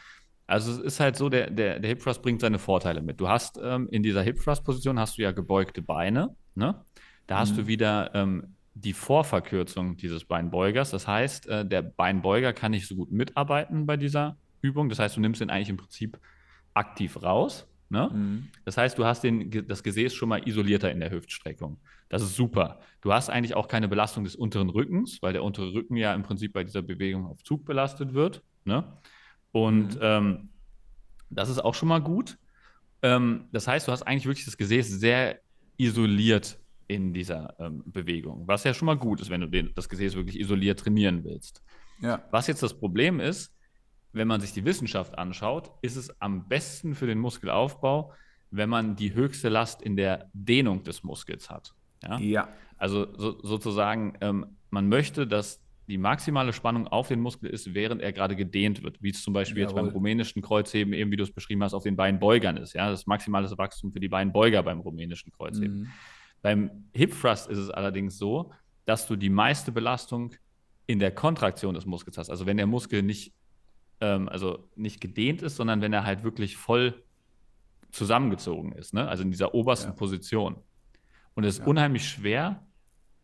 [0.48, 3.22] Also es ist halt so, der, der, der Hip Thrust bringt seine Vorteile mit.
[3.22, 6.84] Du hast ähm, in dieser Hip Thrust Position hast du ja gebeugte Beine, ne?
[7.28, 7.68] Da hast du mhm.
[7.68, 10.92] wieder ähm, die Vorverkürzung dieses Beinbeugers.
[10.92, 14.90] Das heißt, äh, der Beinbeuger kann nicht so gut mitarbeiten bei dieser Übung.
[14.90, 16.20] Das heißt, du nimmst ihn eigentlich im Prinzip
[16.74, 17.71] aktiv raus.
[17.92, 18.10] Ne?
[18.14, 18.48] Mhm.
[18.64, 21.78] Das heißt, du hast den, das Gesäß schon mal isolierter in der Hüftstreckung.
[22.08, 22.80] Das ist super.
[23.02, 26.24] Du hast eigentlich auch keine Belastung des unteren Rückens, weil der untere Rücken ja im
[26.24, 28.44] Prinzip bei dieser Bewegung auf Zug belastet wird.
[28.64, 28.86] Ne?
[29.52, 30.02] Und mhm.
[30.02, 30.50] ähm,
[31.30, 32.38] das ist auch schon mal gut.
[33.02, 35.42] Ähm, das heißt, du hast eigentlich wirklich das Gesäß sehr
[35.76, 39.90] isoliert in dieser ähm, Bewegung, was ja schon mal gut ist, wenn du den, das
[39.90, 41.62] Gesäß wirklich isoliert trainieren willst.
[42.02, 42.24] Ja.
[42.32, 43.54] Was jetzt das Problem ist,
[44.14, 48.14] wenn man sich die Wissenschaft anschaut, ist es am besten für den Muskelaufbau,
[48.50, 51.74] wenn man die höchste Last in der Dehnung des Muskels hat.
[52.04, 52.20] Ja.
[52.20, 52.50] ja.
[52.78, 58.02] Also so, sozusagen, ähm, man möchte, dass die maximale Spannung auf den Muskel ist, während
[58.02, 59.76] er gerade gedehnt wird, wie es zum Beispiel Jawohl.
[59.76, 62.74] jetzt beim rumänischen Kreuzheben, eben wie du es beschrieben hast, auf den Beinbeugern ist.
[62.74, 65.82] Ja, das maximale Wachstum für die Beinbeuger beim rumänischen Kreuzheben.
[65.82, 65.88] Mhm.
[66.42, 68.52] Beim Hip Thrust ist es allerdings so,
[68.86, 70.34] dass du die meiste Belastung
[70.88, 72.30] in der Kontraktion des Muskels hast.
[72.30, 73.34] Also wenn der Muskel nicht,
[74.02, 77.02] ähm, also nicht gedehnt ist, sondern wenn er halt wirklich voll
[77.92, 79.08] zusammengezogen ist, ne?
[79.08, 79.96] also in dieser obersten ja.
[79.96, 80.58] Position.
[81.34, 81.66] Und es ist ja.
[81.68, 82.66] unheimlich schwer,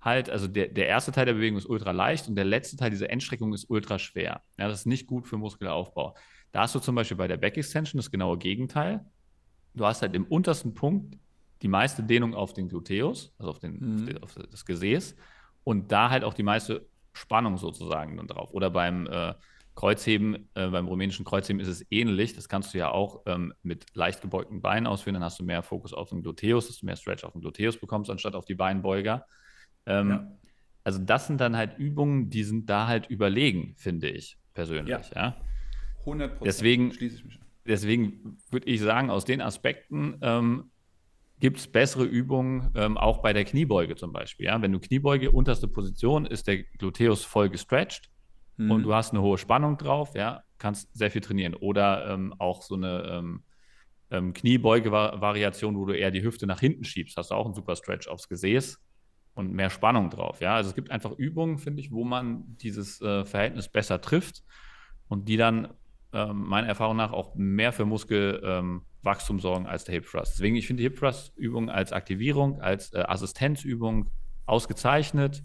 [0.02, 2.90] halt, also der, der erste Teil der Bewegung ist ultra leicht und der letzte Teil
[2.90, 4.42] dieser Endstreckung ist ultra schwer.
[4.58, 6.16] Ja, das ist nicht gut für Muskelaufbau.
[6.52, 9.06] Da hast du zum Beispiel bei der Back Extension das genaue Gegenteil.
[9.74, 11.18] Du hast halt im untersten Punkt
[11.62, 13.98] die meiste Dehnung auf den Gluteus, also auf, den, mhm.
[13.98, 15.16] auf, den, auf das Gesäß
[15.64, 18.54] und da halt auch die meiste Spannung sozusagen dann drauf.
[18.54, 19.34] Oder beim äh,
[19.78, 22.34] Kreuzheben, äh, beim rumänischen Kreuzheben ist es ähnlich.
[22.34, 25.14] Das kannst du ja auch ähm, mit leicht gebeugten Beinen ausführen.
[25.14, 27.78] Dann hast du mehr Fokus auf den Gluteus, dass du mehr Stretch auf den Gluteus
[27.78, 29.28] bekommst, anstatt auf die Beinbeuger.
[29.86, 30.32] Ähm, ja.
[30.84, 35.12] Also das sind dann halt Übungen, die sind da halt überlegen, finde ich persönlich.
[35.12, 35.16] Ja.
[35.16, 35.38] ja.
[36.00, 37.48] 100 Deswegen, schließe ich mich an.
[37.68, 40.72] Deswegen würde ich sagen, aus den Aspekten ähm,
[41.40, 44.48] gibt es bessere Übungen, ähm, auch bei der Kniebeuge zum Beispiel.
[44.48, 44.60] Ja?
[44.60, 48.10] Wenn du Kniebeuge, unterste Position, ist der Gluteus voll gestretched
[48.58, 48.72] mhm.
[48.72, 51.54] und du hast eine hohe Spannung drauf, ja, kannst sehr viel trainieren.
[51.54, 53.44] Oder ähm, auch so eine ähm,
[54.12, 57.76] ähm Kniebeuge-Variation, wo du eher die Hüfte nach hinten schiebst, hast du auch einen super
[57.76, 58.80] Stretch aufs Gesäß
[59.34, 60.42] und mehr Spannung drauf.
[60.42, 64.44] Ja, also es gibt einfach Übungen, finde ich, wo man dieses äh, Verhältnis besser trifft
[65.08, 65.74] und die dann
[66.14, 70.34] ähm, meiner Erfahrung nach auch mehr für Muskelwachstum ähm, sorgen als der Hip Thrust.
[70.34, 74.10] Deswegen, ich finde die Hip Thrust Übung als Aktivierung, als äh, Assistenzübung
[74.46, 75.44] ausgezeichnet.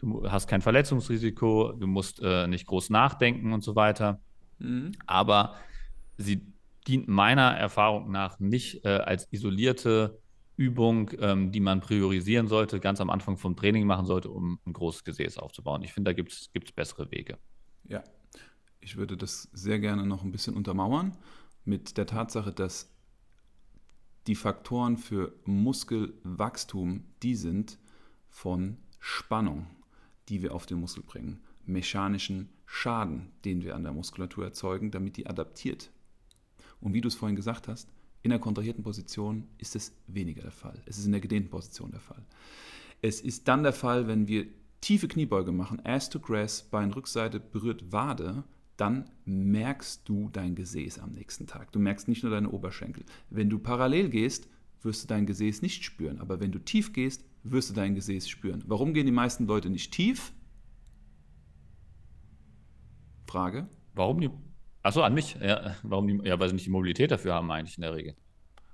[0.00, 4.20] Du hast kein Verletzungsrisiko, du musst äh, nicht groß nachdenken und so weiter.
[4.58, 4.92] Mhm.
[5.06, 5.56] Aber
[6.16, 6.42] sie
[6.86, 10.18] dient meiner Erfahrung nach nicht äh, als isolierte
[10.56, 14.72] Übung, ähm, die man priorisieren sollte, ganz am Anfang vom Training machen sollte, um ein
[14.72, 15.82] großes Gesäß aufzubauen.
[15.82, 17.38] Ich finde, da gibt es bessere Wege.
[17.84, 18.02] Ja,
[18.80, 21.16] ich würde das sehr gerne noch ein bisschen untermauern
[21.64, 22.94] mit der Tatsache, dass
[24.26, 27.78] die Faktoren für Muskelwachstum die sind
[28.28, 29.66] von Spannung,
[30.30, 35.16] die wir auf den Muskel bringen, mechanischen Schaden, den wir an der Muskulatur erzeugen, damit
[35.16, 35.90] die adaptiert.
[36.80, 37.88] Und wie du es vorhin gesagt hast,
[38.22, 40.80] in der kontrahierten Position ist es weniger der Fall.
[40.86, 42.24] Es ist in der gedehnten Position der Fall.
[43.02, 44.46] Es ist dann der Fall, wenn wir
[44.80, 48.44] tiefe Kniebeuge machen, Ass to Grass, Beinrückseite berührt Wade,
[48.76, 51.72] dann merkst du dein Gesäß am nächsten Tag.
[51.72, 53.04] Du merkst nicht nur deine Oberschenkel.
[53.28, 54.48] Wenn du parallel gehst,
[54.82, 56.18] wirst du dein Gesäß nicht spüren.
[56.18, 58.62] Aber wenn du tief gehst, wirst du dein Gesäß spüren.
[58.66, 60.32] Warum gehen die meisten Leute nicht tief?
[63.26, 63.68] Frage.
[63.94, 64.30] Warum die?
[64.82, 65.36] Achso, an mich.
[65.40, 68.16] Ja, warum die, ja, weil sie nicht die Mobilität dafür haben, eigentlich in der Regel.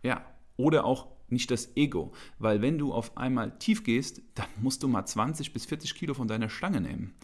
[0.02, 0.24] Ja.
[0.56, 2.12] Oder auch nicht das Ego.
[2.38, 6.14] Weil wenn du auf einmal tief gehst, dann musst du mal 20 bis 40 Kilo
[6.14, 7.14] von deiner Stange nehmen.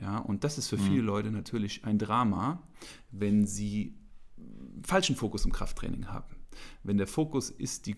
[0.00, 1.06] Ja, und das ist für viele mhm.
[1.06, 2.62] Leute natürlich ein Drama,
[3.10, 3.98] wenn sie
[4.82, 6.36] falschen Fokus im Krafttraining haben.
[6.82, 7.94] Wenn der Fokus ist, die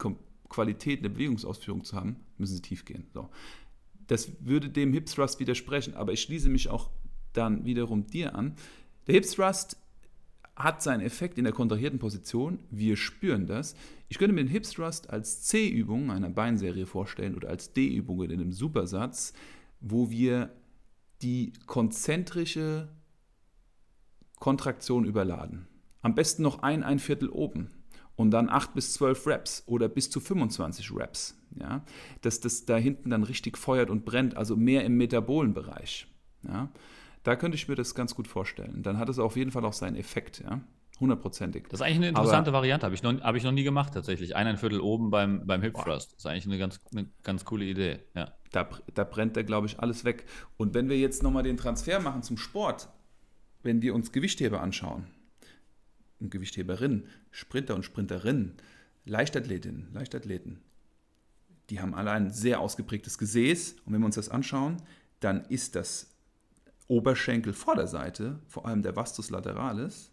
[0.48, 3.06] Qualität der Bewegungsausführung zu haben, müssen sie tief gehen.
[3.12, 3.28] So.
[4.06, 6.90] Das würde dem Hip Thrust widersprechen, aber ich schließe mich auch
[7.32, 8.54] dann wiederum dir an.
[9.06, 9.76] Der Hip Thrust
[10.56, 12.58] hat seinen Effekt in der kontrahierten Position.
[12.70, 13.76] Wir spüren das.
[14.08, 18.32] Ich könnte mir den Hip Thrust als C-Übung einer Beinserie vorstellen oder als D-Übung in
[18.32, 19.34] einem Supersatz,
[19.80, 20.50] wo wir
[21.22, 22.88] die konzentrische
[24.40, 25.68] Kontraktion überladen.
[26.00, 27.70] Am besten noch ein, ein Viertel oben
[28.18, 31.38] und dann 8 bis 12 Reps oder bis zu 25 Reps.
[31.58, 31.84] Ja?
[32.20, 36.08] Dass das da hinten dann richtig feuert und brennt, also mehr im Metabolenbereich.
[36.42, 36.68] Ja?
[37.22, 38.82] Da könnte ich mir das ganz gut vorstellen.
[38.82, 40.40] Dann hat es auf jeden Fall auch seinen Effekt.
[40.40, 40.60] Ja?
[40.98, 41.68] Hundertprozentig.
[41.68, 42.86] Das ist eigentlich eine interessante Aber, Variante.
[42.86, 44.34] Habe ich, noch, hab ich noch nie gemacht, tatsächlich.
[44.34, 46.10] Ein, ein Viertel oben beim, beim Hip Thrust.
[46.10, 48.00] Das ist eigentlich eine ganz, eine ganz coole Idee.
[48.16, 48.32] Ja.
[48.50, 50.24] Da, da brennt da, glaube ich, alles weg.
[50.56, 52.88] Und wenn wir jetzt nochmal den Transfer machen zum Sport,
[53.62, 55.06] wenn wir uns Gewichtheber anschauen,
[56.20, 58.54] und Gewichtheberinnen, Sprinter und Sprinterinnen,
[59.04, 60.60] Leichtathletinnen, Leichtathleten,
[61.70, 63.76] die haben alle ein sehr ausgeprägtes Gesäß.
[63.84, 64.82] Und wenn wir uns das anschauen,
[65.20, 66.10] dann ist das
[66.86, 70.10] Oberschenkel-Vorderseite, vor allem der Vastus lateralis,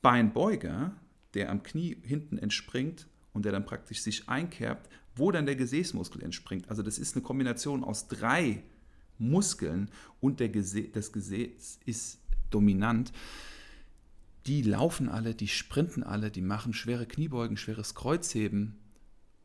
[0.00, 0.92] Beinbeuger,
[1.34, 6.22] der am Knie hinten entspringt und der dann praktisch sich einkerbt, wo dann der Gesäßmuskel
[6.22, 6.68] entspringt.
[6.70, 8.62] Also das ist eine Kombination aus drei
[9.18, 12.18] Muskeln und der Gesä das Gesäß ist
[12.50, 13.12] dominant.
[14.46, 18.76] Die laufen alle, die sprinten alle, die machen schwere Kniebeugen, schweres Kreuzheben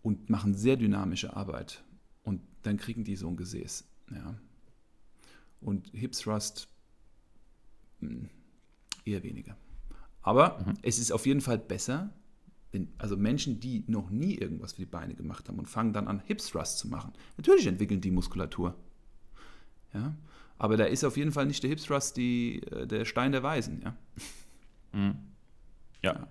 [0.01, 1.83] und machen sehr dynamische Arbeit.
[2.23, 3.85] Und dann kriegen die so ein Gesäß.
[4.11, 4.35] Ja.
[5.61, 6.67] Und Hip Thrust
[7.99, 8.29] hm,
[9.05, 9.55] eher weniger.
[10.21, 10.73] Aber mhm.
[10.81, 12.09] es ist auf jeden Fall besser,
[12.71, 16.07] wenn, also Menschen, die noch nie irgendwas für die Beine gemacht haben und fangen dann
[16.07, 17.13] an, Hip Thrust zu machen.
[17.37, 18.75] Natürlich entwickeln die Muskulatur.
[19.93, 20.15] Ja?
[20.57, 23.43] Aber da ist auf jeden Fall nicht der Hip Thrust die, äh, der Stein der
[23.43, 23.81] Weisen.
[23.83, 23.95] Ja.
[24.97, 25.15] Mhm.
[26.03, 26.27] ja.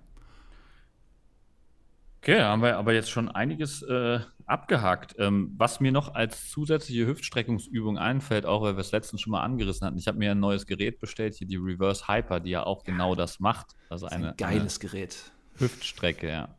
[2.21, 5.15] Okay, haben wir aber jetzt schon einiges äh, abgehakt.
[5.19, 9.43] Ähm, was mir noch als zusätzliche Hüftstreckungsübung einfällt, auch weil wir es letztens schon mal
[9.43, 12.65] angerissen hatten, ich habe mir ein neues Gerät bestellt, hier die Reverse Hyper, die ja
[12.65, 13.77] auch genau das macht.
[13.89, 15.31] Also das eine, ein geiles eine Gerät.
[15.59, 16.57] Hüftstrecke, ja.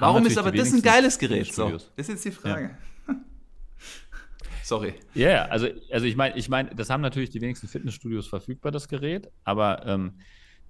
[0.00, 1.52] Warum ist aber das ein geiles Gerät?
[1.54, 2.76] So, das ist jetzt die Frage.
[3.06, 3.14] Ja.
[4.64, 4.94] Sorry.
[5.14, 8.72] Ja, yeah, also, also ich meine, ich mein, das haben natürlich die wenigsten Fitnessstudios verfügbar,
[8.72, 10.14] das Gerät, aber ähm,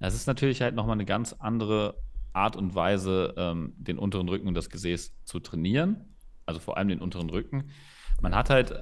[0.01, 1.97] das ist natürlich halt nochmal eine ganz andere
[2.33, 6.17] Art und Weise, ähm, den unteren Rücken und das Gesäß zu trainieren.
[6.47, 7.71] Also vor allem den unteren Rücken.
[8.21, 8.75] Man hat halt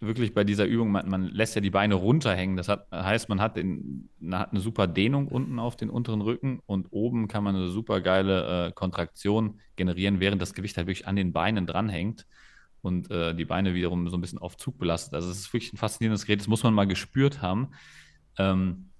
[0.00, 2.56] wirklich bei dieser Übung, man, man lässt ja die Beine runterhängen.
[2.56, 6.20] Das hat, heißt, man hat, den, man hat eine super Dehnung unten auf den unteren
[6.20, 10.86] Rücken und oben kann man eine super geile äh, Kontraktion generieren, während das Gewicht halt
[10.86, 12.26] wirklich an den Beinen dranhängt
[12.80, 15.14] und äh, die Beine wiederum so ein bisschen auf Zug belastet.
[15.14, 17.68] Also es ist wirklich ein faszinierendes Gerät, das muss man mal gespürt haben.
[18.38, 18.90] Ähm,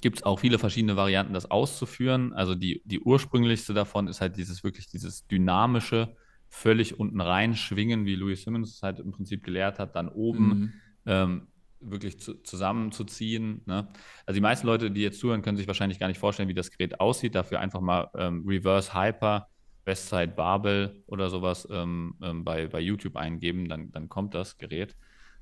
[0.00, 2.32] gibt es auch viele verschiedene Varianten, das auszuführen.
[2.32, 6.16] Also die, die ursprünglichste davon ist halt dieses wirklich dieses dynamische,
[6.48, 10.48] völlig unten rein schwingen, wie Louis Simmons es halt im Prinzip gelehrt hat, dann oben
[10.48, 10.72] mhm.
[11.06, 11.46] ähm,
[11.80, 13.62] wirklich zu, zusammenzuziehen.
[13.66, 13.88] Ne?
[14.26, 16.70] Also die meisten Leute, die jetzt zuhören, können sich wahrscheinlich gar nicht vorstellen, wie das
[16.70, 17.34] Gerät aussieht.
[17.34, 19.48] Dafür einfach mal ähm, Reverse Hyper,
[19.84, 24.94] Westside Barbell oder sowas ähm, ähm bei, bei YouTube eingeben, dann, dann kommt das Gerät.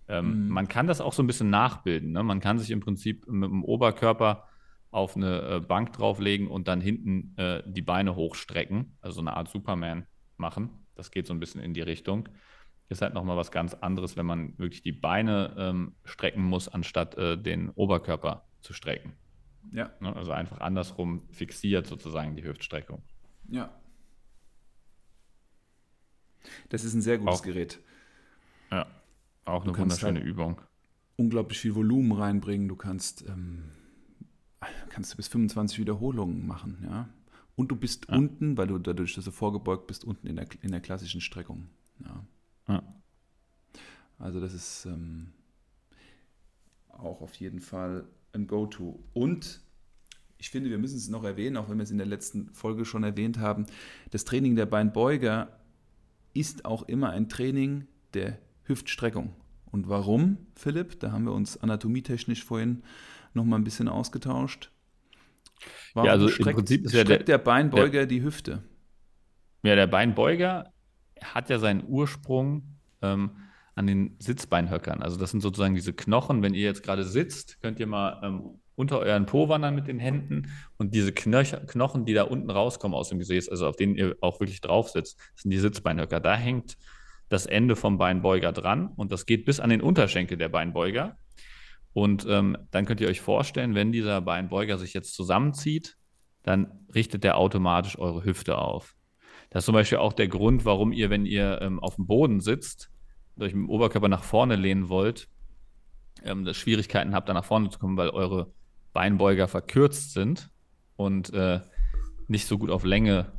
[0.09, 0.49] Ähm, mhm.
[0.49, 2.13] Man kann das auch so ein bisschen nachbilden.
[2.13, 2.23] Ne?
[2.23, 4.49] Man kann sich im Prinzip mit dem Oberkörper
[4.91, 9.37] auf eine äh, Bank drauflegen und dann hinten äh, die Beine hochstrecken, also so eine
[9.37, 10.07] Art Superman
[10.39, 10.71] machen.
[10.95, 12.29] Das geht so ein bisschen in die Richtung.
[12.89, 17.17] Ist halt nochmal was ganz anderes, wenn man wirklich die Beine ähm, strecken muss, anstatt
[17.19, 19.13] äh, den Oberkörper zu strecken.
[19.73, 19.91] Ja.
[20.01, 20.17] Ne?
[20.17, 23.03] Also einfach andersrum fixiert sozusagen die Hüftstreckung.
[23.51, 23.71] Ja.
[26.71, 27.79] Das ist ein sehr gutes auch, Gerät.
[28.71, 28.87] Ja.
[29.49, 30.61] Auch eine wunderschöne Übung.
[31.17, 32.69] Unglaublich viel Volumen reinbringen.
[32.69, 33.65] Du kannst, ähm,
[34.91, 37.09] kannst du bis 25 Wiederholungen machen, ja.
[37.57, 38.17] Und du bist ja.
[38.17, 41.69] unten, weil du dadurch, dass du vorgebeugt bist, unten in der, in der klassischen Streckung.
[42.05, 42.25] Ja.
[42.69, 42.83] ja.
[44.19, 45.33] Also das ist ähm,
[46.89, 49.03] auch auf jeden Fall ein Go-To.
[49.13, 49.61] Und
[50.37, 52.85] ich finde, wir müssen es noch erwähnen, auch wenn wir es in der letzten Folge
[52.85, 53.67] schon erwähnt haben,
[54.11, 55.59] das Training der Beinbeuger
[56.35, 58.39] ist auch immer ein Training der
[58.69, 59.35] Hüftstreckung.
[59.71, 61.01] Und warum, Philipp?
[61.01, 62.83] Da haben wir uns anatomietechnisch vorhin
[63.35, 64.71] noch mal ein bisschen ausgetauscht.
[65.95, 68.63] Warum ja, also streckt, im Prinzip ist ja der, der Beinbeuger der, die Hüfte?
[69.63, 70.73] Ja, der Beinbeuger
[71.23, 73.33] hat ja seinen Ursprung ähm,
[73.75, 75.03] an den Sitzbeinhöckern.
[75.03, 76.43] Also das sind sozusagen diese Knochen.
[76.43, 79.99] Wenn ihr jetzt gerade sitzt, könnt ihr mal ähm, unter euren Po wandern mit den
[79.99, 83.97] Händen und diese Knöch Knochen, die da unten rauskommen aus dem Gesäß, also auf denen
[83.97, 86.21] ihr auch wirklich drauf sitzt, sind die Sitzbeinhöcker.
[86.21, 86.77] Da hängt
[87.29, 91.17] das Ende vom Beinbeuger dran und das geht bis an den Unterschenkel der Beinbeuger.
[91.93, 95.97] Und ähm, dann könnt ihr euch vorstellen, wenn dieser Beinbeuger sich jetzt zusammenzieht,
[96.43, 98.95] dann richtet der automatisch eure Hüfte auf.
[99.51, 102.41] Das ist zum Beispiel auch der Grund, warum ihr, wenn ihr ähm, auf dem Boden
[102.41, 102.91] sitzt,
[103.37, 105.29] durch den Oberkörper nach vorne lehnen wollt,
[106.25, 108.53] ähm, dass Schwierigkeiten habt, da nach vorne zu kommen, weil eure
[108.93, 110.51] Beinbeuger verkürzt sind
[110.97, 111.61] und äh,
[112.27, 113.33] nicht so gut auf Länge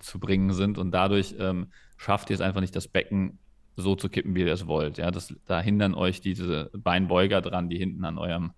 [0.00, 1.72] zu bringen sind und dadurch ähm,
[2.04, 3.38] schafft ihr es einfach nicht, das Becken
[3.76, 4.98] so zu kippen, wie ihr es wollt.
[4.98, 8.52] Ja, das, da hindern euch diese Beinbeuger dran, die hinten an eurem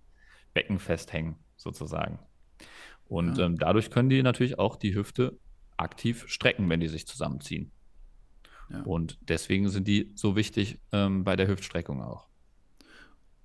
[0.53, 2.19] Becken festhängen, sozusagen.
[3.05, 3.45] Und ja.
[3.45, 5.39] ähm, dadurch können die natürlich auch die Hüfte
[5.77, 7.71] aktiv strecken, wenn die sich zusammenziehen.
[8.69, 8.81] Ja.
[8.81, 12.27] Und deswegen sind die so wichtig ähm, bei der Hüftstreckung auch.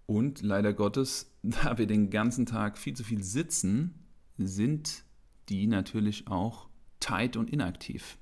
[0.06, 5.04] Und leider Gottes, da wir den ganzen Tag viel zu viel sitzen, sind
[5.48, 8.18] die natürlich auch tight und inaktiv,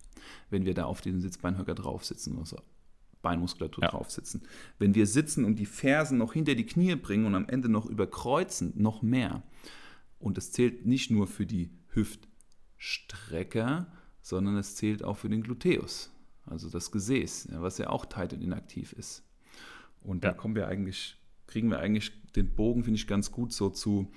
[0.50, 2.58] wenn wir da auf diesem Sitzbeinhöcker drauf sitzen, also
[3.22, 3.90] Beinmuskulatur ja.
[3.90, 4.42] drauf sitzen.
[4.78, 7.86] Wenn wir sitzen und die Fersen noch hinter die Knie bringen und am Ende noch
[7.86, 9.42] überkreuzen, noch mehr.
[10.18, 13.86] Und das zählt nicht nur für die Hüftstrecker,
[14.22, 16.10] sondern es zählt auch für den Gluteus,
[16.46, 19.22] also das Gesäß, was ja auch tight und inaktiv ist.
[20.02, 20.30] Und ja.
[20.30, 21.16] da kommen wir eigentlich,
[21.46, 24.10] kriegen wir eigentlich den Bogen, finde ich, ganz gut so zu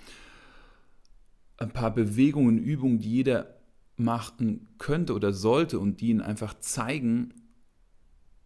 [1.57, 3.53] ein paar Bewegungen, Übungen, die jeder
[3.96, 7.34] machen könnte oder sollte und die ihn einfach zeigen,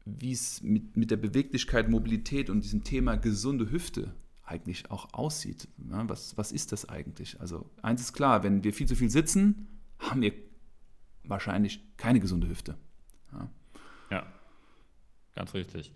[0.06, 5.68] wie es mit, mit der Beweglichkeit, Mobilität und diesem Thema gesunde Hüfte eigentlich auch aussieht.
[5.90, 7.40] Ja, was, was ist das eigentlich?
[7.42, 9.68] Also eins ist klar, wenn wir viel zu viel sitzen,
[10.00, 10.34] haben wir
[11.24, 12.78] wahrscheinlich keine gesunde Hüfte.
[13.34, 13.52] Ja,
[14.10, 14.34] ja
[15.36, 15.94] ganz richtig.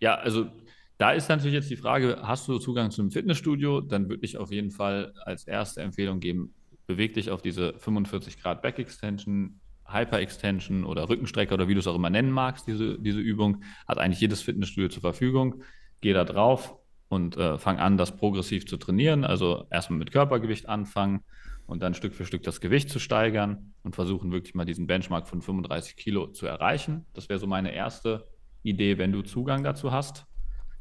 [0.00, 0.50] Ja, also
[0.98, 3.80] da ist natürlich jetzt die Frage, hast du Zugang zu einem Fitnessstudio?
[3.80, 6.54] Dann würde ich auf jeden Fall als erste Empfehlung geben,
[6.86, 11.80] beweg dich auf diese 45 Grad Back Extension, Hyper Extension oder Rückenstrecker oder wie du
[11.80, 15.62] es auch immer nennen magst, diese, diese Übung, hat eigentlich jedes Fitnessstudio zur Verfügung.
[16.00, 16.76] Geh da drauf
[17.08, 19.24] und äh, fang an, das progressiv zu trainieren.
[19.24, 21.20] Also erstmal mit Körpergewicht anfangen
[21.66, 25.28] und dann Stück für Stück das Gewicht zu steigern und versuchen wirklich mal diesen Benchmark
[25.28, 27.06] von 35 Kilo zu erreichen.
[27.12, 28.28] Das wäre so meine erste
[28.62, 30.26] Idee, wenn du Zugang dazu hast.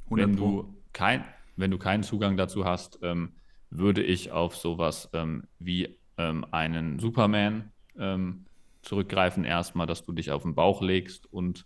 [0.10, 1.24] Wenn du, kein,
[1.56, 3.34] wenn du keinen Zugang dazu hast, ähm,
[3.72, 8.46] würde ich auf sowas ähm, wie ähm, einen Superman ähm,
[8.82, 9.44] zurückgreifen.
[9.44, 11.66] Erstmal, dass du dich auf den Bauch legst und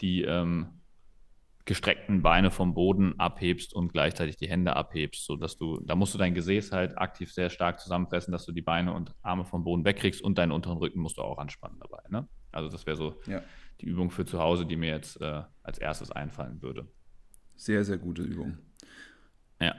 [0.00, 0.80] die ähm,
[1.64, 6.18] gestreckten Beine vom Boden abhebst und gleichzeitig die Hände abhebst, sodass du, da musst du
[6.18, 9.84] dein Gesäß halt aktiv sehr stark zusammenpressen, dass du die Beine und Arme vom Boden
[9.84, 12.02] wegkriegst und deinen unteren Rücken musst du auch anspannen dabei.
[12.08, 12.28] Ne?
[12.50, 13.42] Also das wäre so ja.
[13.80, 16.88] die Übung für zu Hause, die mir jetzt äh, als erstes einfallen würde.
[17.56, 18.58] Sehr, sehr gute Übung.
[19.60, 19.74] Ja.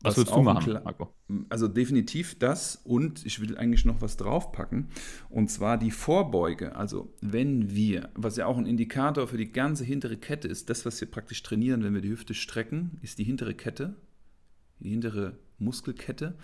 [0.00, 1.12] Was, was würdest du machen, Marco?
[1.48, 4.90] Also definitiv das und ich will eigentlich noch was draufpacken.
[5.28, 6.76] Und zwar die Vorbeuge.
[6.76, 10.86] Also wenn wir, was ja auch ein Indikator für die ganze hintere Kette ist, das,
[10.86, 13.96] was wir praktisch trainieren, wenn wir die Hüfte strecken, ist die hintere Kette,
[14.78, 16.36] die hintere Muskelkette.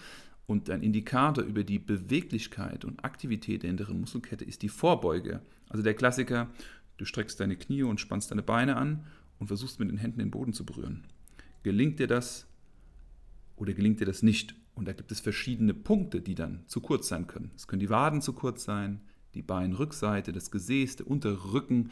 [0.47, 5.41] Und ein Indikator über die Beweglichkeit und Aktivität der hinteren Muskelkette ist die Vorbeuge.
[5.69, 6.51] Also der Klassiker,
[6.97, 9.07] du streckst deine Knie und spannst deine Beine an
[9.39, 11.07] und versuchst mit den Händen den Boden zu berühren.
[11.63, 12.47] Gelingt dir das
[13.57, 14.55] oder gelingt dir das nicht?
[14.75, 17.53] Und da gibt es verschiedene Punkte, die dann zu kurz sein können.
[17.55, 19.01] Es können die Waden zu kurz sein,
[19.35, 21.91] die Beinrückseite, das Gesäß, der Unterrücken,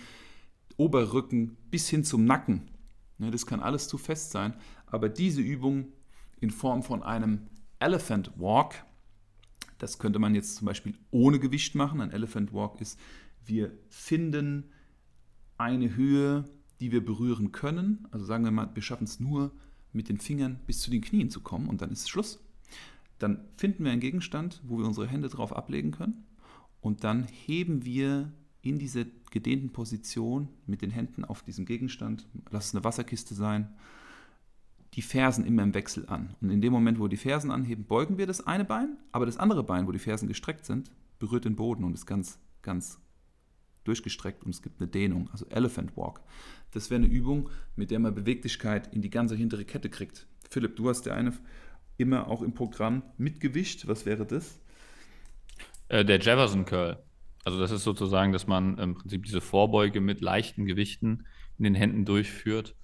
[0.77, 2.71] Oberrücken bis hin zum Nacken.
[3.19, 4.55] Ne, das kann alles zu fest sein.
[4.87, 5.93] Aber diese Übung
[6.41, 7.47] in Form von einem
[7.79, 8.85] Elephant Walk,
[9.79, 12.01] das könnte man jetzt zum Beispiel ohne Gewicht machen.
[12.01, 12.99] Ein Elephant Walk ist,
[13.45, 14.71] wir finden
[15.59, 16.45] eine Höhe,
[16.81, 18.09] die wir berühren können.
[18.11, 19.53] Also sagen wir mal, wir schaffen es nur
[19.93, 22.41] mit den Fingern bis zu den Knien zu kommen und dann ist Schluss.
[23.19, 26.25] Dann finden wir einen Gegenstand, wo wir unsere Hände drauf ablegen können
[26.81, 28.33] und dann heben wir
[28.63, 33.73] in diese gedehnten Position mit den Händen auf diesem Gegenstand, lass es eine Wasserkiste sein,
[34.95, 36.35] die Fersen immer im Wechsel an.
[36.41, 39.39] Und in dem Moment, wo die Fersen anheben, beugen wir das eine Bein, aber das
[39.39, 43.01] andere Bein, wo die Fersen gestreckt sind, berührt den Boden und ist ganz, ganz
[43.85, 46.21] durchgestreckt und es gibt eine Dehnung, also Elephant Walk.
[46.73, 50.27] Das wäre eine Übung, mit der man Beweglichkeit in die ganze hintere Kette kriegt.
[50.51, 51.33] Philipp, du hast ja eine
[51.99, 53.87] immer auch im Programm mit Gewicht.
[53.87, 54.59] Was wäre das?
[55.89, 56.99] Äh, der Jefferson Curl.
[57.45, 61.27] Also das ist sozusagen, dass man im Prinzip diese Vorbeuge mit leichten Gewichten
[61.59, 62.75] in den Händen durchführt.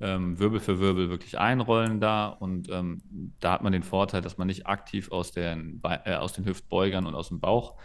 [0.00, 4.36] Ähm, Wirbel für Wirbel wirklich einrollen da und ähm, da hat man den Vorteil, dass
[4.36, 7.78] man nicht aktiv aus den, äh, aus den Hüftbeugern und aus dem Bauch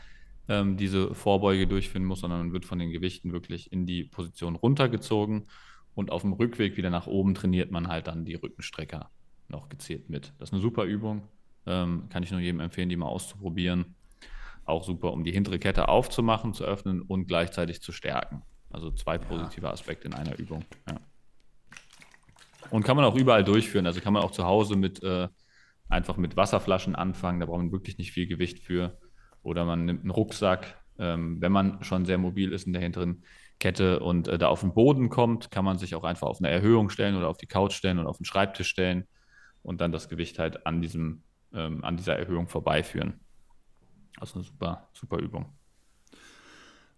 [0.48, 4.56] ähm, diese Vorbeuge durchführen muss, sondern man wird von den Gewichten wirklich in die Position
[4.56, 5.48] runtergezogen
[5.96, 9.10] und auf dem Rückweg wieder nach oben trainiert man halt dann die Rückenstrecker
[9.50, 10.34] noch gezielt mit.
[10.38, 11.24] Das ist eine super Übung,
[11.66, 13.96] ähm, kann ich nur jedem empfehlen, die mal auszuprobieren
[14.68, 18.44] auch super, um die hintere Kette aufzumachen, zu öffnen und gleichzeitig zu stärken.
[18.70, 20.66] Also zwei positive Aspekte in einer Übung.
[20.90, 21.00] Ja.
[22.70, 23.88] Und kann man auch überall durchführen.
[23.88, 25.30] Also kann man auch zu Hause mit äh,
[25.88, 27.40] einfach mit Wasserflaschen anfangen.
[27.40, 29.00] Da braucht man wirklich nicht viel Gewicht für.
[29.48, 30.76] Oder man nimmt einen Rucksack.
[31.00, 33.24] Ähm, wenn man schon sehr mobil ist in der hinteren
[33.60, 36.50] Kette und äh, da auf den Boden kommt, kann man sich auch einfach auf eine
[36.50, 39.08] Erhöhung stellen oder auf die Couch stellen oder auf den Schreibtisch stellen
[39.64, 41.24] und dann das Gewicht halt an diesem
[41.54, 43.22] ähm, an dieser Erhöhung vorbeiführen.
[44.20, 45.46] Also eine super, super Übung.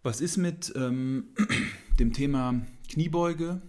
[0.01, 1.35] Was ist mit ähm,
[1.99, 3.61] dem Thema Kniebeuge?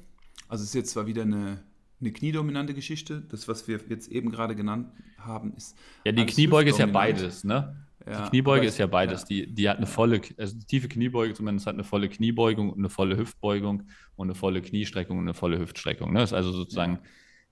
[0.49, 1.63] Also es ist jetzt zwar wieder eine,
[2.01, 3.21] eine kniedominante Geschichte.
[3.29, 5.77] Das, was wir jetzt eben gerade genannt haben, ist.
[6.05, 7.77] Ja, die Kniebeuge ist ja beides, ne?
[8.07, 9.23] Ja, die Kniebeuge ist ja beides.
[9.23, 9.27] Ja.
[9.29, 12.79] Die, die hat eine volle, also die tiefe Kniebeuge zumindest hat eine volle Kniebeugung und
[12.79, 13.85] eine volle Hüftbeugung
[14.17, 16.13] und eine volle Kniestreckung und eine volle Hüftstreckung.
[16.13, 16.21] Ne?
[16.21, 17.01] Das ist also sozusagen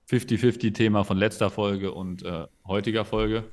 [0.09, 3.43] 50-50-Thema von letzter Folge und äh, heutiger Folge.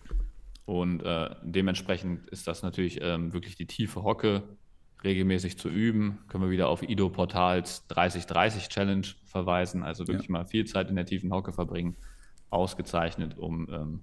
[0.64, 4.42] Und äh, dementsprechend ist das natürlich ähm, wirklich die tiefe Hocke
[5.04, 6.18] regelmäßig zu üben.
[6.28, 10.32] Können wir wieder auf Ido Portals 30-30 Challenge verweisen, also wirklich ja.
[10.32, 11.96] mal viel Zeit in der tiefen Hocke verbringen.
[12.48, 14.02] Ausgezeichnet, um ähm,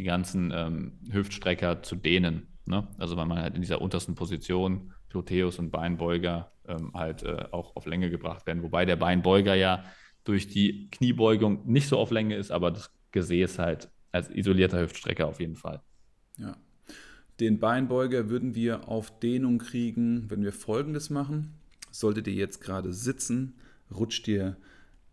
[0.00, 2.46] die ganzen ähm, Hüftstrecker zu dehnen.
[2.64, 2.88] Ne?
[2.96, 7.76] Also weil man halt in dieser untersten Position Gluteus und Beinbeuger ähm, halt äh, auch
[7.76, 8.62] auf Länge gebracht werden.
[8.62, 9.84] Wobei der Beinbeuger ja
[10.24, 15.26] durch die Kniebeugung nicht so auf Länge ist, aber das Gesäß halt als isolierter Hüftstrecker
[15.26, 15.82] auf jeden Fall.
[16.38, 16.56] Ja.
[17.40, 21.52] Den Beinbeuger würden wir auf Dehnung kriegen, wenn wir folgendes machen.
[21.90, 23.54] Solltet ihr jetzt gerade sitzen,
[23.94, 24.56] rutscht ihr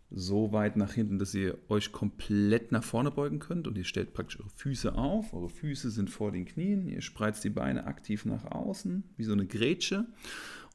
[0.09, 4.13] so weit nach hinten, dass ihr euch komplett nach vorne beugen könnt und ihr stellt
[4.13, 5.33] praktisch eure Füße auf.
[5.33, 6.87] Eure Füße sind vor den Knien.
[6.87, 10.05] Ihr spreizt die Beine aktiv nach außen, wie so eine Grätsche.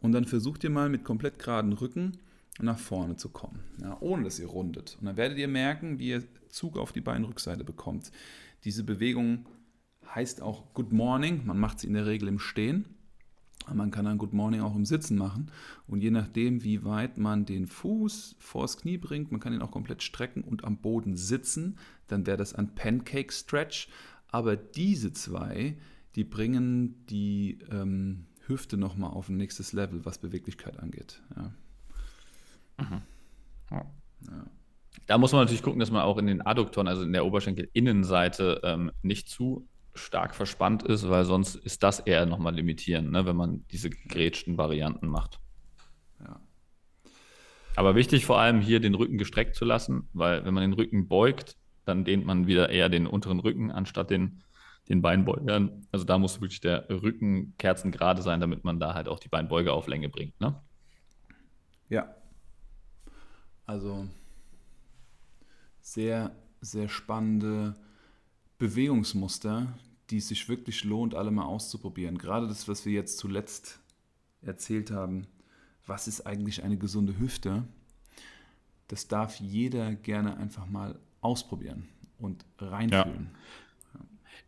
[0.02, 2.18] Und dann versucht ihr mal mit komplett geraden Rücken
[2.60, 4.98] nach vorne zu kommen, ja, ohne dass ihr rundet.
[5.00, 8.12] Und dann werdet ihr merken, wie ihr Zug auf die Beinrückseite bekommt.
[8.64, 9.46] Diese Bewegung
[10.14, 11.42] heißt auch Good Morning.
[11.46, 12.84] Man macht sie in der Regel im Stehen.
[13.72, 15.50] Man kann dann Good Morning auch im Sitzen machen.
[15.86, 19.70] Und je nachdem, wie weit man den Fuß vors Knie bringt, man kann ihn auch
[19.70, 23.88] komplett strecken und am Boden sitzen, dann wäre das ein Pancake Stretch.
[24.28, 25.76] Aber diese zwei,
[26.16, 31.22] die bringen die ähm, Hüfte nochmal auf ein nächstes Level, was Beweglichkeit angeht.
[31.36, 31.52] Ja.
[32.78, 33.02] Mhm.
[33.70, 33.86] Ja.
[34.30, 34.46] Ja.
[35.06, 38.60] Da muss man natürlich gucken, dass man auch in den Adduktoren, also in der Oberschenkelinnenseite,
[38.62, 43.36] ähm, nicht zu stark verspannt ist, weil sonst ist das eher nochmal limitierend, ne, wenn
[43.36, 45.38] man diese gegrätschten Varianten macht.
[46.20, 46.40] Ja.
[47.76, 51.08] Aber wichtig vor allem hier den Rücken gestreckt zu lassen, weil wenn man den Rücken
[51.08, 54.42] beugt, dann dehnt man wieder eher den unteren Rücken anstatt den,
[54.88, 55.86] den Beinbeugern.
[55.90, 59.72] Also da muss wirklich der Rücken kerzengerade sein, damit man da halt auch die Beinbeuge
[59.72, 60.40] auf Länge bringt.
[60.40, 60.60] Ne?
[61.88, 62.14] Ja.
[63.66, 64.06] Also
[65.80, 67.74] sehr, sehr spannende
[68.62, 69.76] Bewegungsmuster,
[70.10, 72.16] die es sich wirklich lohnt, alle mal auszuprobieren.
[72.16, 73.80] Gerade das, was wir jetzt zuletzt
[74.40, 75.26] erzählt haben,
[75.84, 77.64] was ist eigentlich eine gesunde Hüfte,
[78.86, 81.88] das darf jeder gerne einfach mal ausprobieren
[82.20, 83.30] und reinfühlen.
[83.94, 84.00] Ja.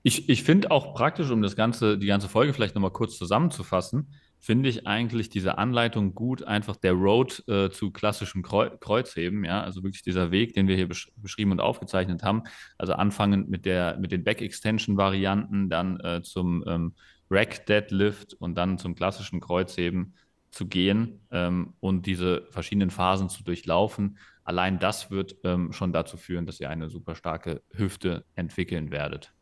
[0.05, 4.07] Ich, ich finde auch praktisch, um das ganze, die ganze Folge vielleicht nochmal kurz zusammenzufassen,
[4.45, 9.62] finde ich eigentlich diese Anleitung gut, einfach der Road äh, zu klassischem Kreu Kreuzheben, ja,
[9.62, 12.42] also wirklich dieser Weg, den wir hier besch beschrieben und aufgezeichnet haben,
[12.76, 16.92] also anfangend mit der, mit den Back-Extension-Varianten, dann äh, zum ähm,
[17.30, 20.12] Rack Deadlift und dann zum klassischen Kreuzheben
[20.51, 24.18] zu gehen ähm, und diese verschiedenen Phasen zu durchlaufen.
[24.45, 29.32] Allein das wird ähm, schon dazu führen, dass ihr eine super starke Hüfte entwickeln werdet.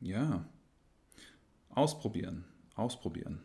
[0.00, 0.44] Ja,
[1.68, 2.47] ausprobieren
[2.78, 3.40] ausprobieren.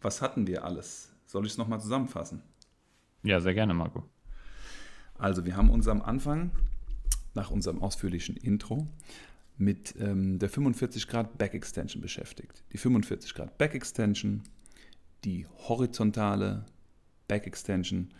[0.00, 1.12] Was hatten wir alles?
[1.26, 2.42] Soll ich es nochmal zusammenfassen?
[3.22, 4.02] Ja, sehr gerne, Marco.
[5.14, 6.50] Also, wir haben uns am Anfang,
[7.34, 8.88] nach unserem ausführlichen Intro,
[9.56, 12.64] mit ähm, der 45 Grad Back Extension beschäftigt.
[12.72, 14.42] Die 45 Grad Back Extension,
[15.24, 16.66] die horizontale
[17.28, 18.12] Back Extension.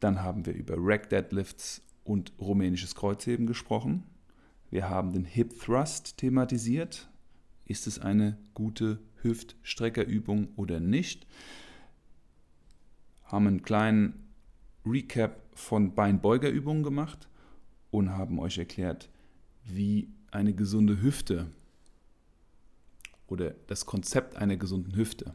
[0.00, 4.04] Dann haben wir über Rack Deadlifts und rumänisches Kreuzheben gesprochen.
[4.70, 7.08] Wir haben den Hip Thrust thematisiert,
[7.66, 11.26] ist es eine gute Hüftstreckerübung oder nicht.
[13.24, 14.34] Haben einen kleinen
[14.86, 17.28] Recap von Beinbeugerübungen gemacht
[17.90, 19.08] und haben euch erklärt,
[19.64, 21.46] wie eine gesunde Hüfte
[23.26, 25.34] oder das Konzept einer gesunden Hüfte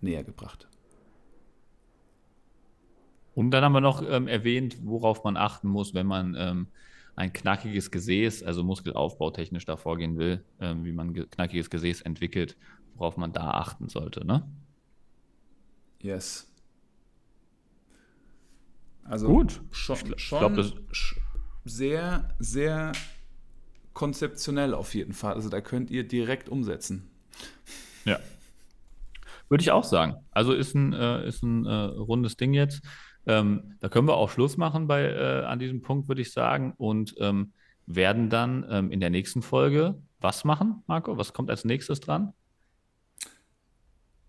[0.00, 0.68] näher gebracht.
[3.34, 6.66] Und dann haben wir noch ähm, erwähnt, worauf man achten muss, wenn man ähm,
[7.16, 12.56] ein knackiges Gesäß, also muskelaufbautechnisch da vorgehen will, ähm, wie man ge knackiges Gesäß entwickelt,
[12.94, 14.46] worauf man da achten sollte, ne?
[16.00, 16.50] Yes.
[19.04, 19.60] Also Gut.
[19.70, 20.74] schon, Ich schon glaub, das-
[21.64, 22.92] sehr, sehr
[23.92, 25.34] konzeptionell auf jeden Fall.
[25.34, 27.08] Also da könnt ihr direkt umsetzen.
[28.04, 28.18] Ja.
[29.48, 30.16] Würde ich auch sagen.
[30.30, 32.82] Also ist ein, äh, ist ein äh, rundes Ding jetzt.
[33.26, 36.74] Ähm, da können wir auch Schluss machen bei, äh, an diesem Punkt, würde ich sagen.
[36.76, 37.52] Und ähm,
[37.86, 41.18] werden dann ähm, in der nächsten Folge was machen, Marco?
[41.18, 42.32] Was kommt als nächstes dran?